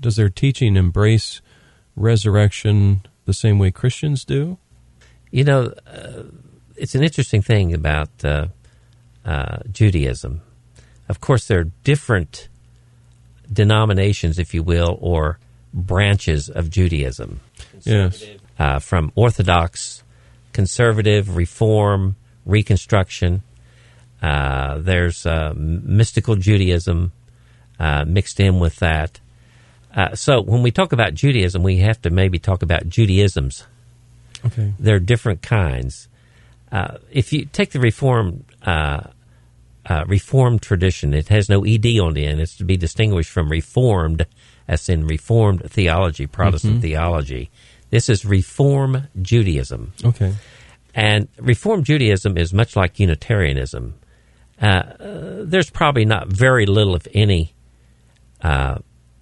Does 0.00 0.16
their 0.16 0.30
teaching 0.30 0.76
embrace 0.76 1.42
resurrection 1.96 3.02
the 3.24 3.34
same 3.34 3.58
way 3.58 3.70
Christians 3.70 4.24
do? 4.24 4.58
You 5.30 5.44
know, 5.44 5.74
uh, 5.86 6.22
it's 6.76 6.94
an 6.94 7.02
interesting 7.02 7.42
thing 7.42 7.74
about 7.74 8.10
uh, 8.24 8.46
uh, 9.24 9.58
Judaism. 9.70 10.40
Of 11.08 11.20
course, 11.20 11.46
there 11.46 11.60
are 11.60 11.70
different 11.84 12.48
denominations, 13.52 14.38
if 14.38 14.54
you 14.54 14.62
will, 14.62 14.98
or 15.00 15.38
branches 15.74 16.48
of 16.48 16.70
Judaism. 16.70 17.40
Yes. 17.84 18.24
uh, 18.58 18.78
from 18.78 19.12
Orthodox, 19.14 20.02
Conservative, 20.52 21.36
Reform, 21.36 22.16
Reconstruction. 22.46 23.42
Uh, 24.22 24.78
there's 24.78 25.26
uh, 25.26 25.52
mystical 25.56 26.36
Judaism 26.36 27.12
uh, 27.80 28.04
mixed 28.04 28.38
in 28.38 28.60
with 28.60 28.76
that. 28.76 29.18
Uh, 29.94 30.14
so 30.14 30.40
when 30.40 30.62
we 30.62 30.70
talk 30.70 30.92
about 30.92 31.14
Judaism, 31.14 31.62
we 31.62 31.78
have 31.78 32.00
to 32.02 32.10
maybe 32.10 32.38
talk 32.38 32.62
about 32.62 32.88
Judaisms. 32.88 33.64
Okay. 34.44 34.72
There 34.78 34.96
are 34.96 35.00
different 35.00 35.42
kinds. 35.42 36.08
Uh, 36.72 36.96
if 37.10 37.32
you 37.32 37.44
take 37.44 37.70
the 37.70 37.80
Reform 37.80 38.44
uh, 38.62 39.02
uh, 39.84 40.04
Reformed 40.06 40.62
tradition, 40.62 41.12
it 41.12 41.28
has 41.28 41.48
no 41.48 41.64
ed 41.64 41.86
on 42.00 42.14
the 42.14 42.26
end. 42.26 42.40
It's 42.40 42.56
to 42.56 42.64
be 42.64 42.78
distinguished 42.78 43.30
from 43.30 43.50
Reformed, 43.50 44.26
as 44.66 44.88
in 44.88 45.06
Reformed 45.06 45.70
theology, 45.70 46.26
Protestant 46.26 46.80
theology. 46.80 47.50
This 47.90 48.08
is 48.08 48.24
Reform 48.24 49.08
Judaism. 49.20 49.92
Okay. 50.02 50.34
And 50.94 51.28
Reform 51.38 51.84
Judaism 51.84 52.38
is 52.38 52.54
much 52.54 52.74
like 52.74 52.98
Unitarianism. 52.98 53.94
Uh, 54.60 54.66
uh, 54.66 54.94
there's 55.44 55.70
probably 55.70 56.06
not 56.06 56.28
very 56.28 56.64
little, 56.64 56.94
if 56.94 57.06
any, 57.12 57.52
uh, 58.40 58.78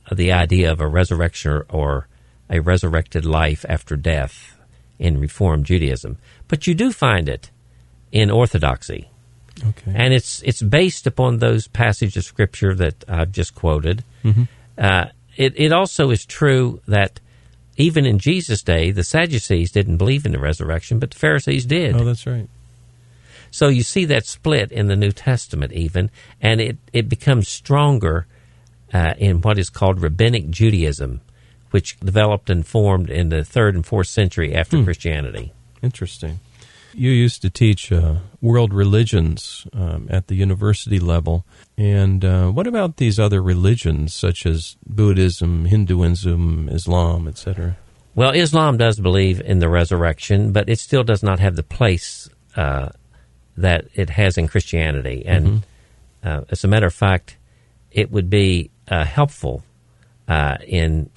of 0.07 0.17
the 0.17 0.33
idea 0.33 0.71
of 0.71 0.81
a 0.81 0.87
resurrection 0.87 1.51
or, 1.51 1.67
or 1.71 2.09
a 2.49 2.61
resurrected 2.61 3.25
life 3.25 3.65
after 3.69 3.97
death 3.97 4.57
in 4.99 5.19
Reform 5.19 5.65
Judaism, 5.65 6.19
but 6.51 6.67
you 6.67 6.75
do 6.75 6.93
find 6.93 7.29
it 7.29 7.51
in 8.13 8.31
Orthodoxy, 8.31 9.09
Okay. 9.65 9.93
and 9.95 10.13
it's 10.13 10.43
it's 10.43 10.61
based 10.63 11.07
upon 11.07 11.39
those 11.39 11.69
passages 11.69 12.17
of 12.19 12.25
Scripture 12.25 12.75
that 12.75 13.05
I've 13.09 13.33
just 13.33 13.55
quoted. 13.55 14.05
Uh, 14.77 15.07
it 15.37 15.55
it 15.57 15.73
also 15.73 16.11
is 16.11 16.27
true 16.27 16.81
that 16.87 17.21
even 17.77 18.05
in 18.05 18.19
Jesus' 18.19 18.63
day, 18.63 18.91
the 18.91 19.05
Sadducees 19.05 19.71
didn't 19.73 19.97
believe 19.97 20.27
in 20.27 20.33
the 20.33 20.39
resurrection, 20.41 20.99
but 20.99 21.13
the 21.13 21.19
Pharisees 21.19 21.65
did. 21.65 21.95
oh, 21.97 22.05
that's 22.05 22.27
right. 22.27 22.49
So 23.53 23.69
you 23.69 23.83
see 23.83 24.05
that 24.07 24.27
split 24.27 24.71
in 24.71 24.87
the 24.89 24.97
New 24.97 25.11
Testament, 25.13 25.73
even, 25.73 26.11
and 26.41 26.61
it, 26.61 26.77
it 26.93 27.09
becomes 27.09 27.49
stronger 27.49 28.27
uh, 28.93 29.15
in 29.19 29.41
what 29.41 29.59
is 29.59 29.71
called 29.71 30.01
Rabbinic 30.03 30.51
Judaism, 30.51 31.21
which 31.71 31.99
developed 32.01 32.49
and 32.51 32.65
formed 32.67 33.11
in 33.11 33.29
the 33.31 33.43
third 33.45 33.75
and 33.75 33.85
fourth 33.85 34.07
century 34.09 34.55
after 34.55 34.85
Christianity. 34.85 35.53
Interesting. 35.83 36.41
You 36.93 37.11
used 37.11 37.43
to 37.43 37.51
teach 37.51 37.93
uh, 37.93 38.17
world 38.41 38.75
religions 38.75 39.67
um, 39.73 40.09
at 40.11 40.27
the 40.27 40.35
university 40.35 40.99
level. 40.99 41.45
And 41.79 42.25
uh, 42.25 42.51
what 42.51 42.67
about 42.67 42.97
these 42.97 43.19
other 43.19 43.41
religions, 43.41 44.13
such 44.13 44.45
as 44.45 44.77
Buddhism, 44.85 45.67
Hinduism, 45.67 46.69
Islam, 46.69 47.29
etc.? 47.29 47.77
Well, 48.15 48.33
Islam 48.33 48.77
does 48.77 48.99
believe 48.99 49.41
in 49.41 49.61
the 49.61 49.69
resurrection, 49.69 50.53
but 50.53 50.69
it 50.69 50.81
still 50.81 51.05
does 51.05 51.23
not 51.23 51.39
have 51.39 51.55
the 51.55 51.63
place 51.63 52.29
uh, 52.57 52.89
that 53.57 53.87
it 53.95 54.11
has 54.11 54.37
in 54.37 54.49
Christianity. 54.49 55.23
And 55.25 55.63
uh, 56.25 56.43
as 56.51 56.65
a 56.65 56.69
matter 56.69 56.87
of 56.87 56.95
fact, 56.95 57.37
it 57.93 58.11
would 58.11 58.29
be 58.29 58.71
uh, 58.89 59.05
helpful 59.05 59.63
uh, 60.27 60.57
in 60.67 61.09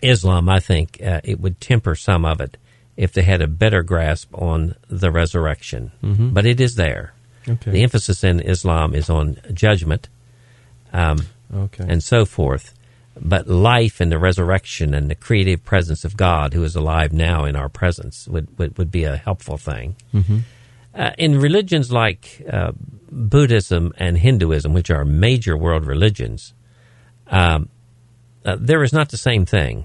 Islam. 0.00 0.48
I 0.48 0.60
think 0.60 1.02
uh, 1.02 1.20
it 1.24 1.40
would 1.40 1.60
temper 1.60 1.96
some 1.96 2.24
of 2.24 2.40
it 2.40 2.56
if 2.96 3.12
they 3.12 3.22
had 3.22 3.40
a 3.40 3.46
better 3.46 3.82
grasp 3.82 4.34
on 4.34 4.74
the 4.88 5.10
resurrection. 5.10 5.92
But 6.32 6.46
it 6.46 6.60
is 6.60 6.74
there. 6.76 7.14
Okay. 7.48 7.70
The 7.70 7.82
emphasis 7.82 8.22
in 8.22 8.40
Islam 8.40 8.94
is 8.94 9.10
on 9.10 9.38
judgment 9.52 10.08
um, 10.92 11.18
okay. 11.52 11.86
and 11.88 12.02
so 12.02 12.24
forth. 12.24 12.74
But 13.20 13.46
life 13.46 14.00
and 14.00 14.10
the 14.10 14.18
resurrection 14.18 14.94
and 14.94 15.10
the 15.10 15.14
creative 15.14 15.64
presence 15.64 16.04
of 16.04 16.16
God, 16.16 16.54
who 16.54 16.64
is 16.64 16.76
alive 16.76 17.12
now 17.12 17.44
in 17.44 17.56
our 17.56 17.68
presence, 17.68 18.26
would, 18.26 18.58
would, 18.58 18.78
would 18.78 18.90
be 18.90 19.04
a 19.04 19.16
helpful 19.16 19.58
thing. 19.58 19.96
Uh, 20.94 21.10
in 21.18 21.38
religions 21.38 21.90
like 21.90 22.42
uh, 22.50 22.72
Buddhism 23.10 23.92
and 23.96 24.18
Hinduism, 24.18 24.72
which 24.72 24.90
are 24.90 25.04
major 25.04 25.56
world 25.56 25.86
religions, 25.86 26.54
um, 27.28 27.68
uh, 28.44 28.56
there 28.58 28.82
is 28.82 28.92
not 28.92 29.10
the 29.10 29.16
same 29.16 29.46
thing. 29.46 29.84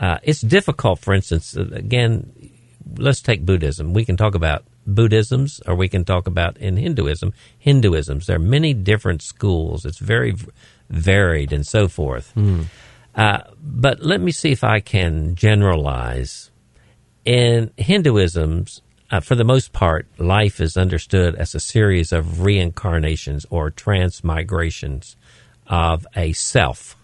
Uh, 0.00 0.18
it's 0.22 0.40
difficult, 0.40 0.98
for 0.98 1.12
instance, 1.12 1.56
uh, 1.56 1.68
again, 1.72 2.32
let's 2.96 3.20
take 3.20 3.44
Buddhism. 3.44 3.92
We 3.92 4.06
can 4.06 4.16
talk 4.16 4.34
about 4.34 4.64
Buddhisms 4.86 5.60
or 5.66 5.74
we 5.74 5.88
can 5.88 6.04
talk 6.04 6.26
about 6.26 6.56
in 6.56 6.78
Hinduism, 6.78 7.34
Hinduisms. 7.64 8.24
There 8.24 8.36
are 8.36 8.38
many 8.38 8.72
different 8.72 9.20
schools. 9.20 9.84
It's 9.84 9.98
very 9.98 10.32
v- 10.32 10.48
varied 10.88 11.52
and 11.52 11.66
so 11.66 11.86
forth. 11.86 12.32
Uh, 13.14 13.42
but 13.62 14.00
let 14.00 14.20
me 14.22 14.32
see 14.32 14.52
if 14.52 14.64
I 14.64 14.80
can 14.80 15.34
generalize. 15.34 16.50
In 17.26 17.70
Hinduisms, 17.76 18.80
uh, 19.10 19.20
for 19.20 19.34
the 19.34 19.44
most 19.44 19.72
part, 19.74 20.06
life 20.18 20.60
is 20.60 20.76
understood 20.78 21.34
as 21.34 21.54
a 21.54 21.60
series 21.60 22.12
of 22.12 22.40
reincarnations 22.40 23.44
or 23.50 23.70
transmigrations 23.70 25.16
of 25.66 26.06
a 26.16 26.32
self. 26.32 26.96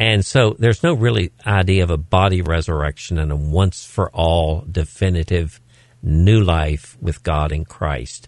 And 0.00 0.24
so 0.24 0.56
there's 0.58 0.82
no 0.82 0.94
really 0.94 1.30
idea 1.46 1.82
of 1.82 1.90
a 1.90 1.98
body 1.98 2.40
resurrection 2.40 3.18
and 3.18 3.30
a 3.30 3.36
once 3.36 3.84
for 3.84 4.08
all 4.12 4.62
definitive 4.62 5.60
new 6.02 6.40
life 6.42 6.96
with 7.02 7.22
God 7.22 7.52
in 7.52 7.66
Christ. 7.66 8.26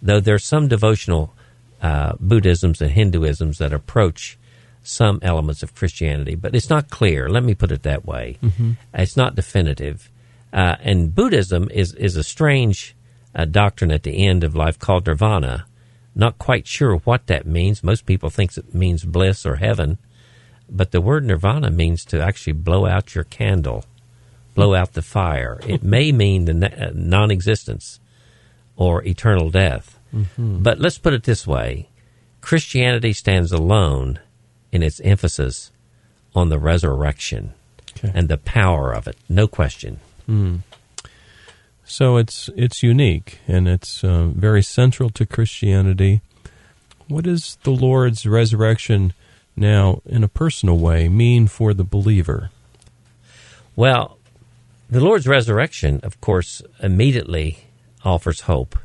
Though 0.00 0.20
there's 0.20 0.46
some 0.46 0.66
devotional 0.66 1.34
uh, 1.82 2.14
Buddhisms 2.18 2.80
and 2.80 2.90
Hinduisms 2.90 3.58
that 3.58 3.74
approach 3.74 4.38
some 4.82 5.18
elements 5.20 5.62
of 5.62 5.74
Christianity, 5.74 6.36
but 6.36 6.54
it's 6.54 6.70
not 6.70 6.88
clear. 6.88 7.28
Let 7.28 7.44
me 7.44 7.54
put 7.54 7.70
it 7.70 7.82
that 7.82 8.06
way. 8.06 8.38
It's 8.94 9.16
not 9.16 9.34
definitive. 9.34 10.10
Uh, 10.54 10.76
and 10.80 11.14
Buddhism 11.14 11.68
is, 11.70 11.92
is 11.96 12.16
a 12.16 12.24
strange 12.24 12.96
uh, 13.34 13.44
doctrine 13.44 13.92
at 13.92 14.04
the 14.04 14.26
end 14.26 14.42
of 14.42 14.56
life 14.56 14.78
called 14.78 15.06
nirvana. 15.06 15.66
Not 16.14 16.38
quite 16.38 16.66
sure 16.66 16.96
what 16.96 17.26
that 17.26 17.46
means. 17.46 17.84
Most 17.84 18.06
people 18.06 18.30
think 18.30 18.56
it 18.56 18.74
means 18.74 19.04
bliss 19.04 19.44
or 19.44 19.56
heaven 19.56 19.98
but 20.70 20.90
the 20.90 21.00
word 21.00 21.24
nirvana 21.24 21.70
means 21.70 22.04
to 22.06 22.22
actually 22.22 22.52
blow 22.52 22.86
out 22.86 23.14
your 23.14 23.24
candle, 23.24 23.84
blow 24.54 24.74
out 24.74 24.92
the 24.92 25.02
fire. 25.02 25.60
It 25.66 25.82
may 25.82 26.12
mean 26.12 26.44
the 26.44 26.92
non 26.94 27.30
existence 27.30 28.00
or 28.76 29.04
eternal 29.04 29.50
death. 29.50 29.98
Mm-hmm. 30.14 30.62
But 30.62 30.80
let's 30.80 30.98
put 30.98 31.12
it 31.12 31.24
this 31.24 31.46
way 31.46 31.88
Christianity 32.40 33.12
stands 33.12 33.52
alone 33.52 34.20
in 34.72 34.82
its 34.82 35.00
emphasis 35.00 35.70
on 36.34 36.48
the 36.48 36.58
resurrection 36.58 37.54
okay. 37.96 38.12
and 38.14 38.28
the 38.28 38.38
power 38.38 38.92
of 38.92 39.06
it, 39.06 39.16
no 39.28 39.46
question. 39.46 40.00
Mm. 40.28 40.60
So 41.84 42.16
it's 42.16 42.48
it's 42.54 42.82
unique 42.82 43.40
and 43.48 43.68
it's 43.68 44.04
uh, 44.04 44.26
very 44.32 44.62
central 44.62 45.10
to 45.10 45.26
Christianity. 45.26 46.20
What 47.08 47.26
is 47.26 47.58
the 47.64 47.72
Lord's 47.72 48.26
resurrection 48.26 49.12
now, 49.60 50.00
in 50.06 50.24
a 50.24 50.28
personal 50.28 50.78
way, 50.78 51.08
mean 51.08 51.46
for 51.46 51.74
the 51.74 51.84
believer? 51.84 52.50
Well, 53.76 54.18
the 54.88 55.00
Lord's 55.00 55.28
resurrection, 55.28 56.00
of 56.02 56.20
course, 56.20 56.62
immediately 56.82 57.58
offers 58.04 58.42
hope. 58.42 58.76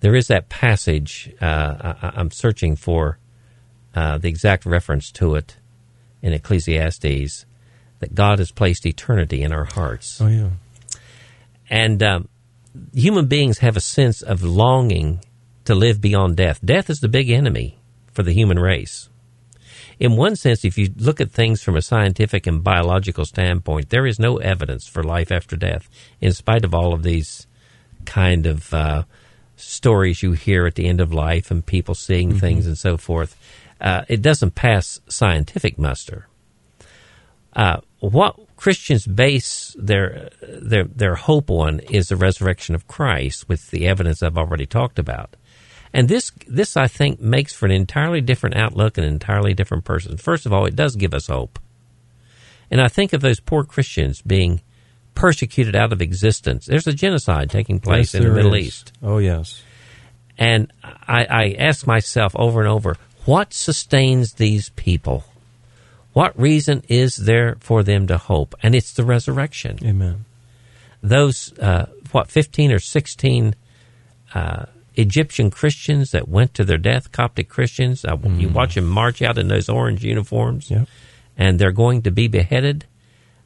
There 0.00 0.14
is 0.14 0.28
that 0.28 0.48
passage, 0.48 1.32
uh, 1.40 1.94
I, 2.02 2.20
am 2.20 2.30
searching 2.30 2.76
for 2.76 3.18
uh, 3.94 4.18
the 4.18 4.28
exact 4.28 4.66
reference 4.66 5.10
to 5.12 5.34
it 5.36 5.56
in 6.22 6.32
Ecclesiastes, 6.32 7.46
that 8.00 8.14
God 8.14 8.38
has 8.38 8.50
placed 8.50 8.84
eternity 8.84 9.42
in 9.42 9.52
our 9.52 9.64
hearts. 9.64 10.20
Oh, 10.20 10.26
yeah. 10.26 10.50
And 11.70 12.02
um, 12.02 12.28
human 12.94 13.26
beings 13.26 13.58
have 13.58 13.76
a 13.76 13.80
sense 13.80 14.22
of 14.22 14.42
longing 14.42 15.20
to 15.64 15.74
live 15.74 16.00
beyond 16.00 16.36
death. 16.36 16.60
Death 16.64 16.90
is 16.90 17.00
the 17.00 17.08
big 17.08 17.30
enemy 17.30 17.78
for 18.12 18.22
the 18.22 18.32
human 18.32 18.58
race. 18.58 19.08
In 19.98 20.16
one 20.16 20.36
sense, 20.36 20.64
if 20.64 20.76
you 20.76 20.90
look 20.96 21.20
at 21.20 21.30
things 21.30 21.62
from 21.62 21.76
a 21.76 21.82
scientific 21.82 22.46
and 22.46 22.62
biological 22.62 23.24
standpoint, 23.24 23.88
there 23.88 24.06
is 24.06 24.18
no 24.18 24.36
evidence 24.36 24.86
for 24.86 25.02
life 25.02 25.32
after 25.32 25.56
death, 25.56 25.88
in 26.20 26.32
spite 26.32 26.64
of 26.64 26.74
all 26.74 26.92
of 26.92 27.02
these 27.02 27.46
kind 28.04 28.46
of 28.46 28.74
uh, 28.74 29.04
stories 29.56 30.22
you 30.22 30.32
hear 30.32 30.66
at 30.66 30.74
the 30.74 30.86
end 30.86 31.00
of 31.00 31.12
life 31.12 31.50
and 31.50 31.64
people 31.64 31.94
seeing 31.94 32.30
mm-hmm. 32.30 32.38
things 32.38 32.66
and 32.66 32.76
so 32.76 32.96
forth. 32.96 33.36
Uh, 33.80 34.04
it 34.08 34.22
doesn't 34.22 34.54
pass 34.54 35.00
scientific 35.08 35.78
muster. 35.78 36.28
Uh, 37.54 37.80
what 38.00 38.38
Christians 38.56 39.06
base 39.06 39.74
their 39.78 40.28
their 40.42 40.84
their 40.84 41.14
hope 41.14 41.50
on 41.50 41.80
is 41.80 42.08
the 42.08 42.16
resurrection 42.16 42.74
of 42.74 42.86
Christ, 42.86 43.48
with 43.48 43.70
the 43.70 43.86
evidence 43.86 44.22
I've 44.22 44.36
already 44.36 44.66
talked 44.66 44.98
about. 44.98 45.36
And 45.96 46.10
this 46.10 46.30
this 46.46 46.76
I 46.76 46.88
think 46.88 47.20
makes 47.20 47.54
for 47.54 47.64
an 47.64 47.72
entirely 47.72 48.20
different 48.20 48.54
outlook 48.54 48.98
and 48.98 49.06
an 49.06 49.14
entirely 49.14 49.54
different 49.54 49.86
person. 49.86 50.18
First 50.18 50.44
of 50.44 50.52
all, 50.52 50.66
it 50.66 50.76
does 50.76 50.94
give 50.94 51.14
us 51.14 51.28
hope. 51.28 51.58
And 52.70 52.82
I 52.82 52.88
think 52.88 53.14
of 53.14 53.22
those 53.22 53.40
poor 53.40 53.64
Christians 53.64 54.20
being 54.20 54.60
persecuted 55.14 55.74
out 55.74 55.94
of 55.94 56.02
existence. 56.02 56.66
There's 56.66 56.86
a 56.86 56.92
genocide 56.92 57.48
taking 57.48 57.80
place 57.80 58.12
yes, 58.12 58.22
in 58.22 58.28
the 58.28 58.34
Middle 58.34 58.52
is. 58.52 58.66
East. 58.66 58.92
Oh 59.02 59.16
yes. 59.16 59.62
And 60.36 60.70
I, 60.84 61.24
I 61.24 61.56
ask 61.58 61.86
myself 61.86 62.36
over 62.36 62.60
and 62.60 62.68
over, 62.68 62.98
what 63.24 63.54
sustains 63.54 64.34
these 64.34 64.68
people? 64.68 65.24
What 66.12 66.38
reason 66.38 66.82
is 66.90 67.16
there 67.16 67.56
for 67.60 67.82
them 67.82 68.06
to 68.08 68.18
hope? 68.18 68.54
And 68.62 68.74
it's 68.74 68.92
the 68.92 69.04
resurrection. 69.04 69.78
Amen. 69.82 70.26
Those, 71.02 71.58
uh, 71.58 71.86
what, 72.12 72.30
15 72.30 72.72
or 72.72 72.80
16 72.80 73.54
uh, 74.34 74.66
Egyptian 74.96 75.50
Christians 75.50 76.10
that 76.10 76.28
went 76.28 76.54
to 76.54 76.64
their 76.64 76.78
death, 76.78 77.12
Coptic 77.12 77.48
Christians, 77.48 78.04
uh, 78.04 78.16
mm. 78.16 78.40
you 78.40 78.48
watch 78.48 78.74
them 78.74 78.86
march 78.86 79.22
out 79.22 79.38
in 79.38 79.48
those 79.48 79.68
orange 79.68 80.02
uniforms, 80.02 80.70
yep. 80.70 80.88
and 81.36 81.58
they're 81.58 81.72
going 81.72 82.02
to 82.02 82.10
be 82.10 82.28
beheaded. 82.28 82.86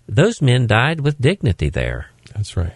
Those 0.09 0.41
men 0.41 0.67
died 0.67 1.01
with 1.01 1.21
dignity 1.21 1.69
there. 1.69 2.11
That's 2.35 2.57
right. 2.57 2.75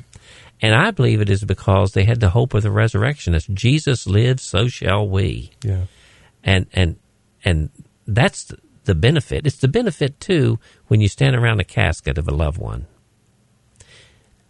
And 0.61 0.75
I 0.75 0.91
believe 0.91 1.21
it 1.21 1.31
is 1.31 1.45
because 1.45 1.93
they 1.93 2.05
had 2.05 2.21
the 2.21 2.31
hope 2.31 2.55
of 2.55 2.63
the 2.63 2.71
resurrection. 2.71 3.35
As 3.35 3.47
Jesus 3.47 4.07
lives, 4.07 4.43
so 4.43 4.69
shall 4.69 5.09
we. 5.09 5.53
Yeah. 5.63 5.85
And 6.43 6.67
and 6.73 6.97
and 7.45 7.71
that's 8.07 8.53
the 8.85 8.95
benefit. 8.95 9.47
It's 9.47 9.59
the 9.59 9.69
benefit 9.69 10.21
too 10.21 10.59
when 10.89 11.01
you 11.01 11.09
stand 11.09 11.37
around 11.37 11.61
a 11.61 11.65
casket 11.65 12.19
of 12.19 12.29
a 12.29 12.35
loved 12.35 12.59
one, 12.59 12.87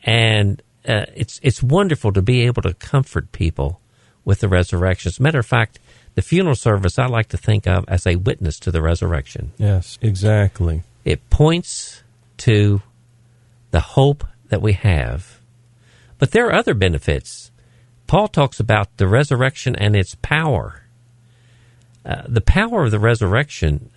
and 0.02 0.62
uh, 0.86 1.06
it's 1.14 1.40
it's 1.42 1.62
wonderful 1.62 2.12
to 2.12 2.22
be 2.22 2.42
able 2.42 2.62
to 2.62 2.74
comfort 2.74 3.32
people 3.32 3.80
with 4.24 4.40
the 4.40 4.48
resurrection. 4.48 5.10
As 5.10 5.18
a 5.18 5.22
matter 5.22 5.38
of 5.38 5.46
fact, 5.46 5.78
the 6.14 6.22
funeral 6.22 6.54
service 6.54 6.98
I 6.98 7.06
like 7.06 7.28
to 7.28 7.36
think 7.36 7.66
of 7.66 7.84
as 7.88 8.06
a 8.06 8.16
witness 8.16 8.58
to 8.60 8.70
the 8.70 8.82
resurrection. 8.82 9.52
Yes, 9.58 9.98
exactly. 10.00 10.82
It 11.04 11.28
points 11.30 12.02
to 12.38 12.82
the 13.70 13.80
hope 13.80 14.24
that 14.48 14.62
we 14.62 14.72
have, 14.72 15.40
but 16.18 16.30
there 16.30 16.46
are 16.46 16.54
other 16.54 16.74
benefits. 16.74 17.50
Paul 18.06 18.28
talks 18.28 18.60
about 18.60 18.96
the 18.96 19.08
resurrection 19.08 19.74
and 19.76 19.96
its 19.96 20.14
power. 20.16 20.82
Uh, 22.04 22.22
the 22.28 22.40
power 22.40 22.84
of 22.84 22.90
the 22.90 22.98
resurrection 22.98 23.90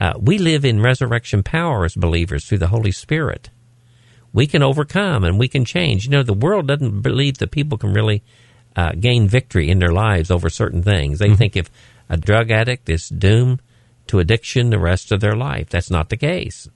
uh, 0.00 0.14
we 0.20 0.38
live 0.38 0.64
in 0.64 0.80
resurrection 0.80 1.42
power 1.42 1.84
as 1.84 1.94
believers 1.94 2.44
through 2.44 2.58
the 2.58 2.68
Holy 2.68 2.92
Spirit. 2.92 3.50
We 4.32 4.46
can 4.46 4.62
overcome 4.62 5.24
and 5.24 5.38
we 5.38 5.48
can 5.48 5.64
change. 5.64 6.04
You 6.04 6.10
know, 6.10 6.22
the 6.22 6.34
world 6.34 6.68
doesn't 6.68 7.00
believe 7.00 7.38
that 7.38 7.50
people 7.50 7.78
can 7.78 7.92
really 7.92 8.22
uh, 8.78 8.92
gain 8.92 9.26
victory 9.26 9.70
in 9.70 9.80
their 9.80 9.92
lives 9.92 10.30
over 10.30 10.48
certain 10.48 10.84
things. 10.84 11.18
They 11.18 11.26
mm-hmm. 11.26 11.34
think 11.34 11.56
if 11.56 11.68
a 12.08 12.16
drug 12.16 12.52
addict 12.52 12.88
is 12.88 13.08
doomed 13.08 13.60
to 14.06 14.20
addiction 14.20 14.70
the 14.70 14.78
rest 14.78 15.10
of 15.10 15.18
their 15.18 15.34
life, 15.34 15.68
that's 15.68 15.90
not 15.90 16.10
the 16.10 16.16
case. 16.16 16.68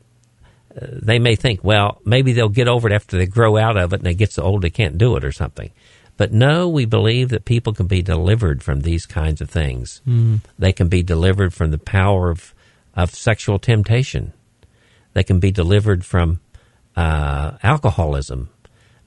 Uh, 0.74 0.86
they 0.90 1.20
may 1.20 1.36
think, 1.36 1.62
well, 1.62 2.00
maybe 2.04 2.32
they'll 2.32 2.48
get 2.48 2.66
over 2.66 2.88
it 2.88 2.94
after 2.94 3.16
they 3.16 3.26
grow 3.26 3.56
out 3.56 3.76
of 3.76 3.92
it 3.92 4.00
and 4.00 4.06
they 4.06 4.14
get 4.14 4.32
so 4.32 4.42
old 4.42 4.62
they 4.62 4.70
can't 4.70 4.98
do 4.98 5.14
it 5.14 5.24
or 5.24 5.30
something. 5.30 5.70
But 6.16 6.32
no, 6.32 6.68
we 6.68 6.86
believe 6.86 7.28
that 7.28 7.44
people 7.44 7.72
can 7.72 7.86
be 7.86 8.02
delivered 8.02 8.64
from 8.64 8.80
these 8.80 9.06
kinds 9.06 9.40
of 9.40 9.48
things. 9.48 10.02
Mm. 10.04 10.40
They 10.58 10.72
can 10.72 10.88
be 10.88 11.04
delivered 11.04 11.54
from 11.54 11.70
the 11.70 11.78
power 11.78 12.30
of 12.30 12.52
of 12.94 13.14
sexual 13.14 13.58
temptation. 13.58 14.34
They 15.14 15.22
can 15.22 15.40
be 15.40 15.50
delivered 15.50 16.04
from 16.04 16.40
uh, 16.94 17.52
alcoholism. 17.62 18.50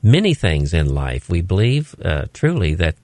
Many 0.05 0.35
things 0.35 0.71
in 0.71 0.93
life. 0.93 1.29
We 1.29 1.41
believe 1.41 1.95
uh, 1.99 2.25
truly 2.31 2.75
that 2.75 2.95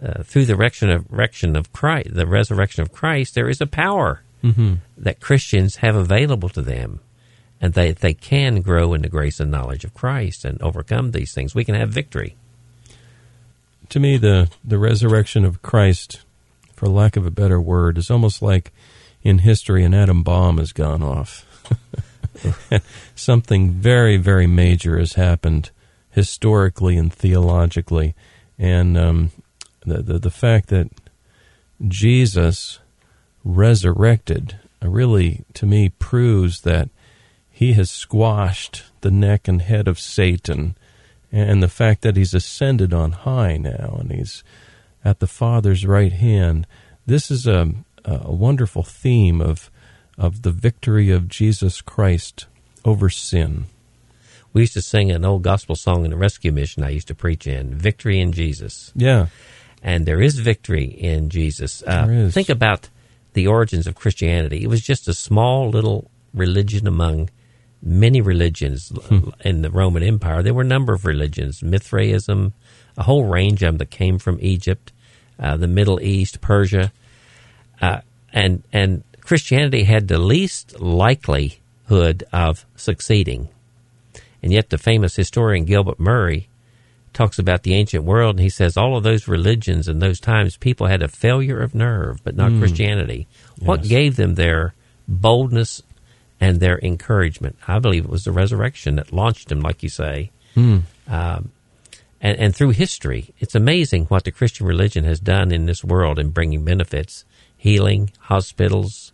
uh, 0.00 0.22
through 0.22 0.46
the 0.46 0.56
resurrection 0.56 1.54
of 1.54 1.70
Christ, 1.70 2.14
the 2.14 2.26
resurrection 2.26 2.80
of 2.80 2.92
Christ, 2.92 3.34
there 3.34 3.50
is 3.50 3.60
a 3.60 3.66
power 3.66 4.22
mm-hmm. 4.42 4.76
that 4.96 5.20
Christians 5.20 5.76
have 5.76 5.94
available 5.94 6.48
to 6.48 6.62
them, 6.62 7.00
and 7.60 7.74
they 7.74 7.92
they 7.92 8.14
can 8.14 8.62
grow 8.62 8.94
in 8.94 9.02
the 9.02 9.10
grace 9.10 9.38
and 9.38 9.50
knowledge 9.50 9.84
of 9.84 9.92
Christ 9.92 10.46
and 10.46 10.62
overcome 10.62 11.10
these 11.10 11.34
things. 11.34 11.54
We 11.54 11.66
can 11.66 11.74
have 11.74 11.90
victory. 11.90 12.36
To 13.90 14.00
me, 14.00 14.16
the 14.16 14.48
the 14.64 14.78
resurrection 14.78 15.44
of 15.44 15.60
Christ, 15.60 16.22
for 16.72 16.88
lack 16.88 17.16
of 17.18 17.26
a 17.26 17.30
better 17.30 17.60
word, 17.60 17.98
is 17.98 18.10
almost 18.10 18.40
like 18.40 18.72
in 19.22 19.40
history 19.40 19.84
an 19.84 19.92
atom 19.92 20.22
bomb 20.22 20.56
has 20.56 20.72
gone 20.72 21.02
off. 21.02 21.44
Something 23.14 23.72
very, 23.72 24.16
very 24.16 24.46
major 24.46 24.98
has 24.98 25.12
happened 25.12 25.70
historically 26.10 26.96
and 26.96 27.12
theologically. 27.12 28.14
And 28.58 28.96
um, 28.98 29.30
the, 29.86 30.02
the, 30.02 30.18
the 30.18 30.30
fact 30.30 30.68
that 30.68 30.90
Jesus 31.86 32.80
resurrected 33.44 34.58
really, 34.82 35.44
to 35.54 35.66
me, 35.66 35.90
proves 35.90 36.62
that 36.62 36.88
he 37.50 37.74
has 37.74 37.90
squashed 37.90 38.84
the 39.02 39.10
neck 39.10 39.48
and 39.48 39.62
head 39.62 39.86
of 39.88 39.98
Satan. 39.98 40.76
And 41.32 41.62
the 41.62 41.68
fact 41.68 42.02
that 42.02 42.16
he's 42.16 42.34
ascended 42.34 42.92
on 42.92 43.12
high 43.12 43.56
now 43.56 43.98
and 44.00 44.10
he's 44.10 44.42
at 45.04 45.20
the 45.20 45.26
Father's 45.26 45.86
right 45.86 46.12
hand. 46.12 46.66
This 47.06 47.30
is 47.30 47.46
a, 47.46 47.72
a 48.04 48.32
wonderful 48.32 48.82
theme 48.82 49.40
of 49.40 49.70
of 50.18 50.42
the 50.42 50.50
victory 50.50 51.10
of 51.10 51.28
Jesus 51.28 51.80
Christ 51.80 52.46
over 52.84 53.08
sin. 53.08 53.64
We 54.52 54.62
used 54.62 54.74
to 54.74 54.82
sing 54.82 55.10
an 55.10 55.24
old 55.24 55.42
gospel 55.42 55.76
song 55.76 56.04
in 56.04 56.10
the 56.10 56.16
rescue 56.16 56.52
mission 56.52 56.82
I 56.82 56.90
used 56.90 57.08
to 57.08 57.14
preach 57.14 57.46
in, 57.46 57.74
Victory 57.74 58.20
in 58.20 58.32
Jesus. 58.32 58.92
Yeah. 58.96 59.26
And 59.82 60.06
there 60.06 60.20
is 60.20 60.38
victory 60.38 60.84
in 60.84 61.30
Jesus. 61.30 61.82
Uh. 61.86 62.28
Think 62.30 62.48
about 62.48 62.90
the 63.32 63.46
origins 63.46 63.86
of 63.86 63.94
Christianity. 63.94 64.62
It 64.62 64.66
was 64.66 64.82
just 64.82 65.08
a 65.08 65.14
small 65.14 65.70
little 65.70 66.10
religion 66.34 66.86
among 66.86 67.30
many 67.82 68.20
religions 68.20 68.92
hmm. 69.06 69.30
in 69.40 69.62
the 69.62 69.70
Roman 69.70 70.02
Empire. 70.02 70.42
There 70.42 70.54
were 70.54 70.62
a 70.62 70.66
number 70.66 70.92
of 70.92 71.06
religions, 71.06 71.62
Mithraism, 71.62 72.52
a 72.96 73.04
whole 73.04 73.24
range 73.24 73.62
of 73.62 73.68
them 73.68 73.78
that 73.78 73.90
came 73.90 74.18
from 74.18 74.38
Egypt, 74.40 74.92
uh, 75.38 75.56
the 75.56 75.68
Middle 75.68 76.00
East, 76.00 76.40
Persia. 76.40 76.92
Uh, 77.80 78.00
and 78.32 78.62
and 78.72 79.02
Christianity 79.20 79.84
had 79.84 80.08
the 80.08 80.18
least 80.18 80.80
likelihood 80.80 82.24
of 82.32 82.66
succeeding. 82.76 83.48
And 84.42 84.52
yet, 84.52 84.70
the 84.70 84.78
famous 84.78 85.16
historian 85.16 85.64
Gilbert 85.64 86.00
Murray 86.00 86.48
talks 87.12 87.38
about 87.38 87.62
the 87.62 87.74
ancient 87.74 88.04
world, 88.04 88.36
and 88.36 88.40
he 88.40 88.48
says 88.48 88.76
all 88.76 88.96
of 88.96 89.02
those 89.02 89.28
religions 89.28 89.88
in 89.88 89.98
those 89.98 90.20
times, 90.20 90.56
people 90.56 90.86
had 90.86 91.02
a 91.02 91.08
failure 91.08 91.60
of 91.60 91.74
nerve, 91.74 92.22
but 92.24 92.36
not 92.36 92.52
mm. 92.52 92.60
Christianity. 92.60 93.26
Yes. 93.56 93.66
What 93.66 93.82
gave 93.82 94.16
them 94.16 94.36
their 94.36 94.74
boldness 95.08 95.82
and 96.40 96.58
their 96.58 96.78
encouragement. 96.78 97.56
I 97.68 97.78
believe 97.78 98.04
it 98.04 98.10
was 98.10 98.24
the 98.24 98.32
resurrection 98.32 98.96
that 98.96 99.12
launched 99.12 99.48
them, 99.48 99.60
like 99.60 99.82
you 99.82 99.88
say. 99.88 100.30
Mm. 100.56 100.82
Um, 101.06 101.52
and, 102.20 102.38
and 102.38 102.56
through 102.56 102.70
history, 102.70 103.34
it's 103.38 103.54
amazing 103.54 104.06
what 104.06 104.24
the 104.24 104.30
Christian 104.30 104.66
religion 104.66 105.04
has 105.04 105.20
done 105.20 105.52
in 105.52 105.66
this 105.66 105.84
world 105.84 106.18
in 106.18 106.30
bringing 106.30 106.64
benefits, 106.64 107.24
healing, 107.56 108.10
hospitals, 108.20 109.12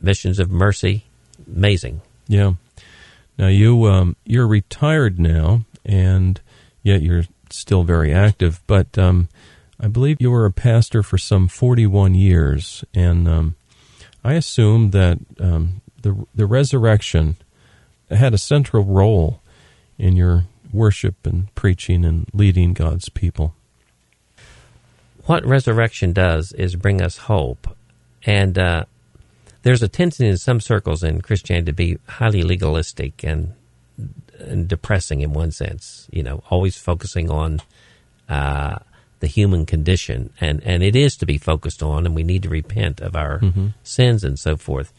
missions 0.00 0.38
of 0.38 0.50
mercy. 0.50 1.06
Amazing. 1.46 2.02
Yeah. 2.28 2.54
Now 3.38 3.48
you 3.48 3.86
um, 3.86 4.16
you're 4.24 4.46
retired 4.46 5.18
now, 5.18 5.62
and 5.84 6.40
yet 6.82 7.02
you're 7.02 7.24
still 7.50 7.82
very 7.84 8.12
active. 8.12 8.62
But 8.66 8.96
um, 8.98 9.28
I 9.78 9.88
believe 9.88 10.20
you 10.20 10.30
were 10.30 10.46
a 10.46 10.52
pastor 10.52 11.02
for 11.02 11.18
some 11.18 11.48
41 11.48 12.14
years, 12.14 12.84
and 12.94 13.28
um, 13.28 13.56
I 14.24 14.34
assume 14.34 14.90
that 14.90 15.18
um, 15.38 15.82
the 16.02 16.26
the 16.34 16.46
resurrection 16.46 17.36
had 18.10 18.34
a 18.34 18.38
central 18.38 18.84
role 18.84 19.40
in 19.98 20.16
your 20.16 20.44
worship 20.72 21.26
and 21.26 21.54
preaching 21.54 22.04
and 22.04 22.28
leading 22.32 22.72
God's 22.72 23.08
people. 23.08 23.54
What 25.24 25.44
resurrection 25.44 26.12
does 26.12 26.52
is 26.52 26.76
bring 26.76 27.02
us 27.02 27.18
hope, 27.18 27.76
and 28.24 28.56
uh, 28.56 28.84
there's 29.66 29.82
a 29.82 29.88
tendency 29.88 30.28
in 30.28 30.38
some 30.38 30.60
circles 30.60 31.02
in 31.02 31.20
Christianity 31.20 31.66
to 31.66 31.72
be 31.74 31.98
highly 32.06 32.42
legalistic 32.44 33.24
and, 33.24 33.52
and 34.38 34.68
depressing 34.68 35.22
in 35.22 35.32
one 35.32 35.50
sense. 35.50 36.06
You 36.12 36.22
know, 36.22 36.44
always 36.50 36.78
focusing 36.78 37.28
on 37.30 37.60
uh, 38.28 38.78
the 39.18 39.26
human 39.26 39.66
condition, 39.66 40.30
and 40.40 40.62
and 40.62 40.84
it 40.84 40.94
is 40.94 41.16
to 41.16 41.26
be 41.26 41.36
focused 41.36 41.82
on, 41.82 42.06
and 42.06 42.14
we 42.14 42.22
need 42.22 42.44
to 42.44 42.48
repent 42.48 43.00
of 43.00 43.16
our 43.16 43.40
Mhm. 43.40 43.74
sins 43.82 44.22
and 44.22 44.38
so 44.38 44.56
forth. 44.56 44.92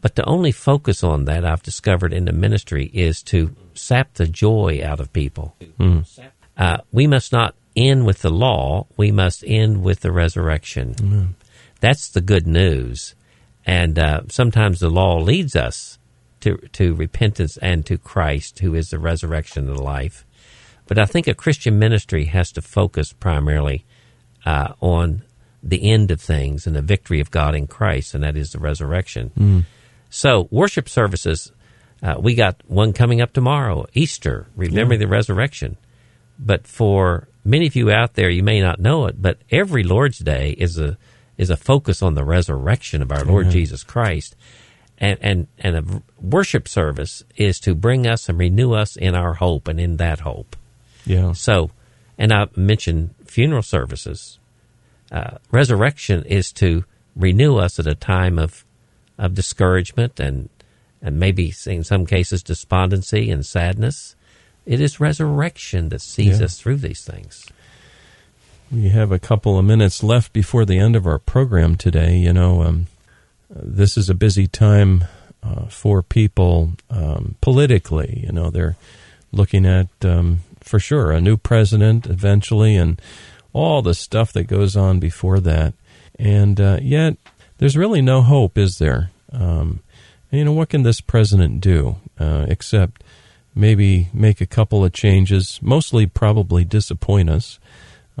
But 0.00 0.16
to 0.16 0.24
only 0.24 0.50
focus 0.50 1.04
on 1.04 1.24
that, 1.26 1.44
I've 1.44 1.62
discovered 1.62 2.12
in 2.12 2.24
the 2.24 2.32
ministry, 2.32 2.90
is 2.92 3.22
to 3.24 3.54
sap 3.74 4.14
the 4.14 4.26
joy 4.26 4.80
out 4.84 4.98
of 5.00 5.12
people. 5.12 5.54
Mm. 5.78 6.04
Uh, 6.58 6.78
we 6.90 7.06
must 7.06 7.32
not 7.32 7.54
end 7.76 8.06
with 8.06 8.22
the 8.22 8.30
law, 8.30 8.86
we 8.96 9.12
must 9.12 9.44
end 9.46 9.82
with 9.84 10.00
the 10.00 10.10
resurrection. 10.12 11.36
That's 11.80 12.08
the 12.08 12.20
good 12.20 12.46
news. 12.46 13.14
And 13.66 13.98
uh, 13.98 14.22
sometimes 14.28 14.80
the 14.80 14.90
law 14.90 15.18
leads 15.18 15.56
us 15.56 15.98
to, 16.40 16.58
to 16.72 16.94
repentance 16.94 17.56
and 17.58 17.86
to 17.86 17.96
Christ, 17.96 18.58
who 18.58 18.74
is 18.74 18.90
the 18.90 18.98
resurrection 18.98 19.68
and 19.68 19.80
life. 19.80 20.26
But 20.86 20.98
I 20.98 21.06
think 21.06 21.26
a 21.26 21.34
Christian 21.34 21.78
ministry 21.78 22.26
has 22.26 22.52
to 22.52 22.62
focus 22.62 23.12
primarily 23.12 23.86
uh, 24.44 24.74
on 24.80 25.22
the 25.62 25.90
end 25.90 26.10
of 26.10 26.20
things 26.20 26.66
and 26.66 26.76
the 26.76 26.82
victory 26.82 27.20
of 27.20 27.30
God 27.30 27.54
in 27.54 27.66
Christ, 27.66 28.14
and 28.14 28.22
that 28.22 28.36
is 28.36 28.52
the 28.52 28.58
resurrection. 28.58 29.30
Mm. 29.38 29.64
So, 30.10 30.46
worship 30.50 30.88
services, 30.88 31.50
uh, 32.02 32.16
we 32.20 32.34
got 32.34 32.60
one 32.66 32.92
coming 32.92 33.22
up 33.22 33.32
tomorrow, 33.32 33.86
Easter, 33.94 34.46
remembering 34.54 35.00
the 35.00 35.08
resurrection. 35.08 35.78
But 36.38 36.66
for 36.66 37.28
many 37.44 37.66
of 37.66 37.76
you 37.76 37.90
out 37.90 38.14
there, 38.14 38.28
you 38.28 38.42
may 38.42 38.60
not 38.60 38.78
know 38.78 39.06
it, 39.06 39.20
but 39.20 39.38
every 39.50 39.82
Lord's 39.82 40.18
Day 40.18 40.50
is 40.50 40.78
a 40.78 40.98
is 41.36 41.50
a 41.50 41.56
focus 41.56 42.02
on 42.02 42.14
the 42.14 42.24
resurrection 42.24 43.02
of 43.02 43.10
our 43.12 43.24
Lord. 43.24 43.50
Jesus 43.50 43.82
Christ. 43.82 44.36
And, 44.96 45.18
and 45.20 45.46
and 45.58 45.76
a 45.76 46.02
worship 46.20 46.68
service 46.68 47.24
is 47.36 47.58
to 47.60 47.74
bring 47.74 48.06
us 48.06 48.28
and 48.28 48.38
renew 48.38 48.72
us 48.74 48.94
in 48.94 49.16
our 49.16 49.34
hope 49.34 49.66
and 49.66 49.80
in 49.80 49.96
that 49.96 50.20
hope. 50.20 50.54
Yeah. 51.04 51.32
So, 51.32 51.70
and 52.16 52.32
I 52.32 52.46
mentioned 52.54 53.14
funeral 53.26 53.62
services. 53.62 54.38
Uh, 55.10 55.38
resurrection 55.50 56.24
is 56.24 56.52
to 56.52 56.84
renew 57.16 57.56
us 57.56 57.80
at 57.80 57.88
a 57.88 57.96
time 57.96 58.38
of 58.38 58.64
of 59.18 59.34
discouragement 59.34 60.20
and 60.20 60.48
and 61.02 61.18
maybe 61.18 61.52
in 61.66 61.82
some 61.82 62.06
cases 62.06 62.42
despondency 62.44 63.30
and 63.30 63.44
sadness. 63.44 64.14
It 64.64 64.80
is 64.80 65.00
resurrection 65.00 65.88
that 65.90 66.00
sees 66.00 66.38
Yeah. 66.38 66.46
us 66.46 66.58
through 66.58 66.76
these 66.76 67.04
things. 67.04 67.46
We 68.74 68.88
have 68.88 69.12
a 69.12 69.20
couple 69.20 69.56
of 69.56 69.64
minutes 69.64 70.02
left 70.02 70.32
before 70.32 70.64
the 70.64 70.80
end 70.80 70.96
of 70.96 71.06
our 71.06 71.20
program 71.20 71.76
today. 71.76 72.16
You 72.16 72.32
know, 72.32 72.62
um, 72.62 72.88
this 73.48 73.96
is 73.96 74.10
a 74.10 74.16
busy 74.16 74.48
time 74.48 75.04
uh, 75.44 75.66
for 75.66 76.02
people 76.02 76.72
um, 76.90 77.36
politically. 77.40 78.24
You 78.26 78.32
know, 78.32 78.50
they're 78.50 78.74
looking 79.30 79.64
at, 79.64 79.86
um, 80.02 80.40
for 80.60 80.80
sure, 80.80 81.12
a 81.12 81.20
new 81.20 81.36
president 81.36 82.06
eventually 82.06 82.74
and 82.74 83.00
all 83.52 83.80
the 83.80 83.94
stuff 83.94 84.32
that 84.32 84.48
goes 84.48 84.76
on 84.76 84.98
before 84.98 85.38
that. 85.38 85.74
And 86.18 86.60
uh, 86.60 86.80
yet, 86.82 87.16
there's 87.58 87.76
really 87.76 88.02
no 88.02 88.22
hope, 88.22 88.58
is 88.58 88.78
there? 88.78 89.12
Um, 89.32 89.84
and, 90.32 90.40
you 90.40 90.44
know, 90.46 90.52
what 90.52 90.70
can 90.70 90.82
this 90.82 91.00
president 91.00 91.60
do 91.60 91.94
uh, 92.18 92.46
except 92.48 93.04
maybe 93.54 94.08
make 94.12 94.40
a 94.40 94.46
couple 94.46 94.84
of 94.84 94.92
changes, 94.92 95.60
mostly 95.62 96.06
probably 96.06 96.64
disappoint 96.64 97.30
us? 97.30 97.60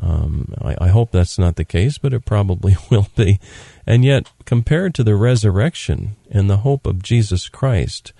Um, 0.00 0.52
I, 0.60 0.76
I 0.80 0.88
hope 0.88 1.12
that's 1.12 1.38
not 1.38 1.56
the 1.56 1.64
case, 1.64 1.98
but 1.98 2.12
it 2.12 2.24
probably 2.24 2.76
will 2.90 3.08
be. 3.16 3.38
And 3.86 4.04
yet, 4.04 4.30
compared 4.44 4.94
to 4.94 5.04
the 5.04 5.14
resurrection 5.14 6.16
and 6.30 6.48
the 6.48 6.58
hope 6.58 6.86
of 6.86 7.02
Jesus 7.02 7.48
Christ 7.48 8.12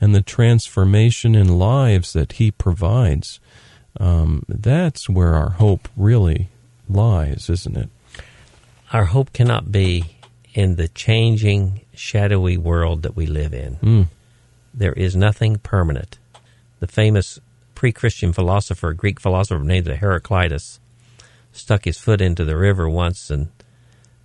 and 0.00 0.14
the 0.14 0.22
transformation 0.22 1.34
in 1.34 1.58
lives 1.58 2.12
that 2.12 2.32
He 2.32 2.50
provides, 2.50 3.40
um, 3.98 4.44
that's 4.48 5.08
where 5.08 5.34
our 5.34 5.50
hope 5.50 5.88
really 5.96 6.48
lies, 6.88 7.48
isn't 7.48 7.76
it? 7.76 7.88
Our 8.92 9.06
hope 9.06 9.32
cannot 9.32 9.72
be 9.72 10.04
in 10.54 10.76
the 10.76 10.88
changing, 10.88 11.80
shadowy 11.94 12.58
world 12.58 13.02
that 13.02 13.16
we 13.16 13.26
live 13.26 13.54
in. 13.54 13.76
Mm. 13.76 14.06
There 14.74 14.92
is 14.92 15.16
nothing 15.16 15.56
permanent. 15.56 16.18
The 16.80 16.86
famous 16.86 17.38
pre 17.74 17.92
Christian 17.92 18.32
philosopher, 18.32 18.92
Greek 18.92 19.20
philosopher 19.20 19.62
named 19.62 19.86
Heraclitus, 19.86 20.78
stuck 21.52 21.84
his 21.84 21.98
foot 21.98 22.20
into 22.20 22.44
the 22.44 22.56
river 22.56 22.88
once 22.88 23.30
and 23.30 23.48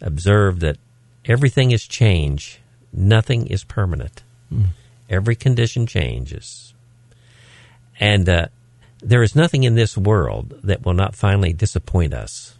observed 0.01 0.61
that 0.61 0.77
everything 1.25 1.71
is 1.71 1.85
change, 1.85 2.59
nothing 2.91 3.47
is 3.47 3.63
permanent. 3.63 4.23
Mm. 4.53 4.67
Every 5.09 5.35
condition 5.35 5.85
changes. 5.85 6.73
And 7.99 8.27
uh, 8.27 8.47
there 9.01 9.23
is 9.23 9.35
nothing 9.35 9.63
in 9.63 9.75
this 9.75 9.97
world 9.97 10.59
that 10.63 10.85
will 10.85 10.93
not 10.93 11.15
finally 11.15 11.53
disappoint 11.53 12.13
us. 12.13 12.55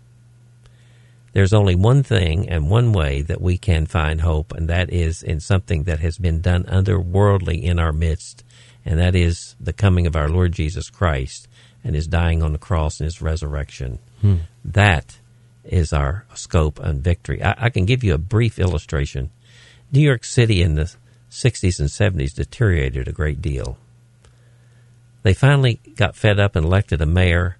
There's 1.33 1.53
only 1.53 1.75
one 1.75 2.03
thing 2.03 2.49
and 2.49 2.69
one 2.69 2.93
way 2.93 3.21
that 3.21 3.41
we 3.41 3.57
can 3.57 3.85
find 3.85 4.21
hope, 4.21 4.53
and 4.53 4.67
that 4.69 4.91
is 4.91 5.21
in 5.21 5.39
something 5.39 5.83
that 5.83 5.99
has 5.99 6.17
been 6.17 6.41
done 6.41 6.63
otherworldly 6.63 7.61
in 7.61 7.77
our 7.77 7.93
midst, 7.93 8.43
and 8.83 8.99
that 8.99 9.13
is 9.13 9.55
the 9.59 9.73
coming 9.73 10.07
of 10.07 10.15
our 10.15 10.29
Lord 10.29 10.53
Jesus 10.53 10.89
Christ 10.89 11.47
and 11.83 11.95
his 11.95 12.07
dying 12.07 12.41
on 12.41 12.53
the 12.53 12.57
cross 12.57 12.99
and 12.99 13.05
his 13.05 13.21
resurrection. 13.21 13.99
Hmm. 14.21 14.37
That 14.63 15.19
is 15.63 15.93
our 15.93 16.25
scope 16.33 16.79
and 16.79 17.03
victory. 17.03 17.43
I, 17.43 17.55
I 17.57 17.69
can 17.69 17.85
give 17.85 18.03
you 18.03 18.13
a 18.13 18.19
brief 18.19 18.59
illustration. 18.59 19.29
New 19.91 20.01
York 20.01 20.23
City 20.23 20.61
in 20.61 20.75
the 20.75 20.93
60s 21.29 21.79
and 21.79 21.89
70s 21.89 22.33
deteriorated 22.33 23.07
a 23.07 23.13
great 23.13 23.41
deal. 23.41 23.77
They 25.23 25.33
finally 25.33 25.81
got 25.95 26.15
fed 26.15 26.39
up 26.39 26.55
and 26.55 26.65
elected 26.65 27.01
a 27.01 27.05
mayor 27.05 27.57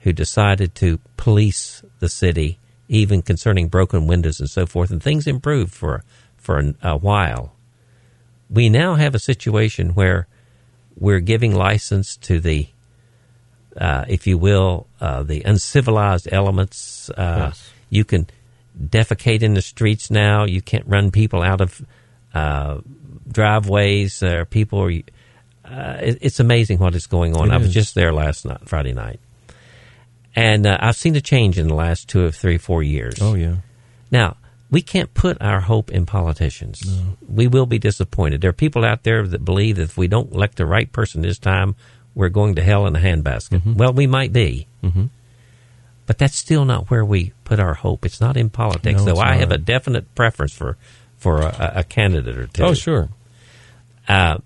who 0.00 0.12
decided 0.12 0.74
to 0.76 1.00
police 1.16 1.82
the 1.98 2.08
city, 2.08 2.58
even 2.88 3.22
concerning 3.22 3.68
broken 3.68 4.06
windows 4.06 4.40
and 4.40 4.48
so 4.48 4.66
forth, 4.66 4.90
and 4.90 5.02
things 5.02 5.26
improved 5.26 5.72
for 5.72 6.02
for 6.36 6.74
a 6.82 6.96
while. 6.96 7.54
We 8.50 8.68
now 8.68 8.94
have 8.96 9.14
a 9.14 9.18
situation 9.18 9.94
where 9.94 10.28
we're 10.94 11.20
giving 11.20 11.54
license 11.54 12.16
to 12.18 12.38
the, 12.38 12.68
uh, 13.76 14.04
if 14.08 14.26
you 14.26 14.38
will, 14.38 14.86
uh, 15.00 15.22
the 15.22 15.42
uncivilized 15.42 16.28
elements. 16.30 17.10
Uh, 17.10 17.46
Yes. 17.48 17.70
You 17.90 18.04
can 18.04 18.26
defecate 18.78 19.42
in 19.42 19.54
the 19.54 19.62
streets 19.62 20.10
now. 20.10 20.44
You 20.44 20.60
can't 20.60 20.86
run 20.86 21.10
people 21.12 21.42
out 21.42 21.60
of 21.60 21.80
uh, 22.34 22.80
driveways. 23.30 24.22
Or 24.22 24.44
people 24.44 24.80
are. 24.80 24.92
Uh, 25.64 25.98
it, 26.02 26.18
it's 26.20 26.40
amazing 26.40 26.78
what 26.78 26.94
is 26.94 27.06
going 27.06 27.36
on. 27.36 27.50
It 27.50 27.54
I 27.54 27.58
was 27.58 27.68
is. 27.68 27.74
just 27.74 27.94
there 27.94 28.12
last 28.12 28.44
night, 28.44 28.68
Friday 28.68 28.92
night, 28.92 29.20
and 30.34 30.66
uh, 30.66 30.76
I've 30.80 30.96
seen 30.96 31.14
a 31.16 31.20
change 31.20 31.58
in 31.58 31.68
the 31.68 31.74
last 31.74 32.08
two 32.08 32.24
or 32.24 32.30
three, 32.30 32.58
four 32.58 32.82
years. 32.82 33.16
Oh, 33.20 33.34
yeah. 33.34 33.56
Now, 34.10 34.36
we 34.70 34.82
can't 34.82 35.12
put 35.14 35.40
our 35.40 35.60
hope 35.60 35.90
in 35.90 36.04
politicians. 36.04 36.82
We 37.28 37.46
will 37.46 37.66
be 37.66 37.78
disappointed. 37.78 38.40
There 38.40 38.50
are 38.50 38.52
people 38.52 38.84
out 38.84 39.04
there 39.04 39.26
that 39.26 39.44
believe 39.44 39.76
that 39.76 39.82
if 39.84 39.96
we 39.96 40.08
don't 40.08 40.32
elect 40.32 40.56
the 40.56 40.66
right 40.66 40.90
person 40.90 41.22
this 41.22 41.38
time, 41.38 41.76
we're 42.14 42.28
going 42.28 42.54
to 42.56 42.62
hell 42.62 42.86
in 42.86 42.94
a 42.96 42.98
handbasket. 43.00 43.76
Well, 43.76 43.92
we 43.92 44.06
might 44.06 44.32
be. 44.32 44.66
Mhm. 44.82 45.10
But 46.06 46.18
that's 46.18 46.36
still 46.36 46.64
not 46.64 46.90
where 46.90 47.04
we 47.04 47.32
put 47.44 47.58
our 47.58 47.74
hope. 47.74 48.04
It's 48.04 48.20
not 48.20 48.36
in 48.36 48.50
politics. 48.50 48.98
No, 49.00 49.04
so 49.06 49.10
it's 49.12 49.20
I 49.20 49.34
have 49.36 49.50
a 49.52 49.58
definite 49.58 50.14
preference 50.14 50.52
for, 50.52 50.76
for 51.16 51.40
a, 51.40 51.72
a 51.76 51.82
candidate 51.84 52.36
or 52.36 52.46
two. 52.46 52.62
Oh, 52.62 52.74
sure. 52.74 53.08
Uh, 54.06 54.38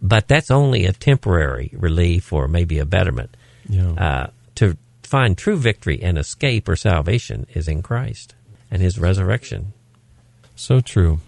but 0.00 0.28
that's 0.28 0.50
only 0.52 0.86
a 0.86 0.92
temporary 0.92 1.70
relief 1.74 2.32
or 2.32 2.46
maybe 2.46 2.78
a 2.78 2.86
betterment. 2.86 3.36
Yeah. 3.68 3.90
Uh, 3.92 4.26
to 4.56 4.76
find 5.02 5.36
true 5.36 5.56
victory 5.56 6.00
and 6.00 6.16
escape 6.16 6.68
or 6.68 6.76
salvation 6.76 7.46
is 7.54 7.66
in 7.66 7.82
Christ 7.82 8.34
and 8.70 8.80
his 8.80 8.98
resurrection. 8.98 9.72
So 10.54 10.80
true. 10.80 11.18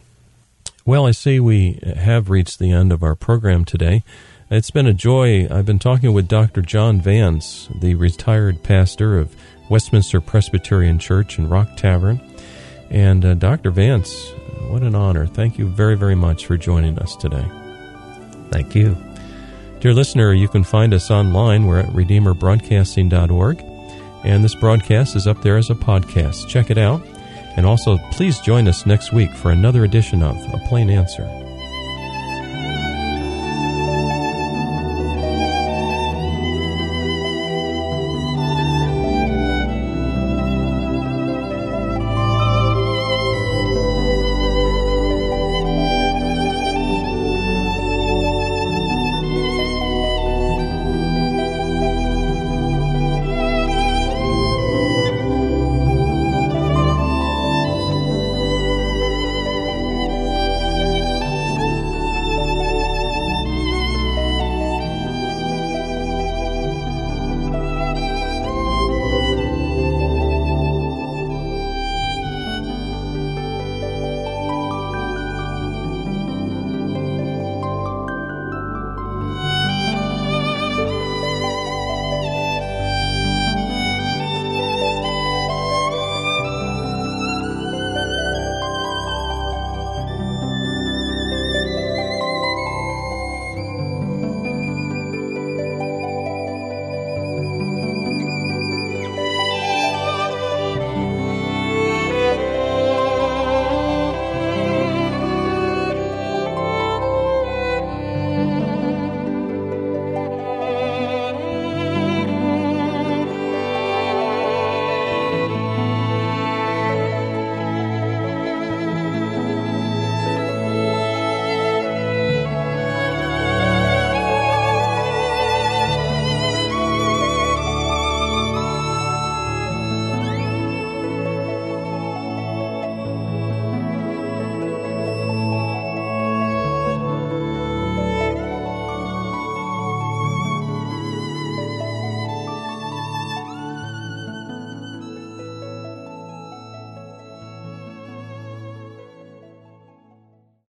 Well, 0.84 1.06
I 1.06 1.10
see 1.10 1.40
we 1.40 1.80
have 1.96 2.30
reached 2.30 2.58
the 2.60 2.70
end 2.70 2.92
of 2.92 3.02
our 3.02 3.14
program 3.16 3.64
today. 3.64 4.04
It's 4.54 4.70
been 4.70 4.86
a 4.86 4.92
joy. 4.92 5.48
I've 5.50 5.64
been 5.64 5.78
talking 5.78 6.12
with 6.12 6.28
Dr. 6.28 6.60
John 6.60 7.00
Vance, 7.00 7.70
the 7.74 7.94
retired 7.94 8.62
pastor 8.62 9.18
of 9.18 9.34
Westminster 9.70 10.20
Presbyterian 10.20 10.98
Church 10.98 11.38
in 11.38 11.48
Rock 11.48 11.74
Tavern. 11.74 12.20
And 12.90 13.24
uh, 13.24 13.32
Dr. 13.32 13.70
Vance, 13.70 14.30
what 14.68 14.82
an 14.82 14.94
honor. 14.94 15.26
Thank 15.26 15.56
you 15.56 15.68
very, 15.68 15.96
very 15.96 16.14
much 16.14 16.44
for 16.44 16.58
joining 16.58 16.98
us 16.98 17.16
today. 17.16 17.46
Thank 18.50 18.74
you. 18.74 18.94
Dear 19.80 19.94
listener, 19.94 20.34
you 20.34 20.48
can 20.48 20.64
find 20.64 20.92
us 20.92 21.10
online. 21.10 21.64
We're 21.64 21.78
at 21.78 21.88
RedeemerBroadcasting.org. 21.88 23.60
And 24.22 24.44
this 24.44 24.54
broadcast 24.54 25.16
is 25.16 25.26
up 25.26 25.40
there 25.40 25.56
as 25.56 25.70
a 25.70 25.74
podcast. 25.74 26.46
Check 26.46 26.70
it 26.70 26.76
out. 26.76 27.02
And 27.56 27.64
also, 27.64 27.96
please 28.10 28.38
join 28.40 28.68
us 28.68 28.84
next 28.84 29.14
week 29.14 29.32
for 29.32 29.50
another 29.50 29.84
edition 29.84 30.22
of 30.22 30.36
A 30.52 30.58
Plain 30.68 30.90
Answer. 30.90 31.24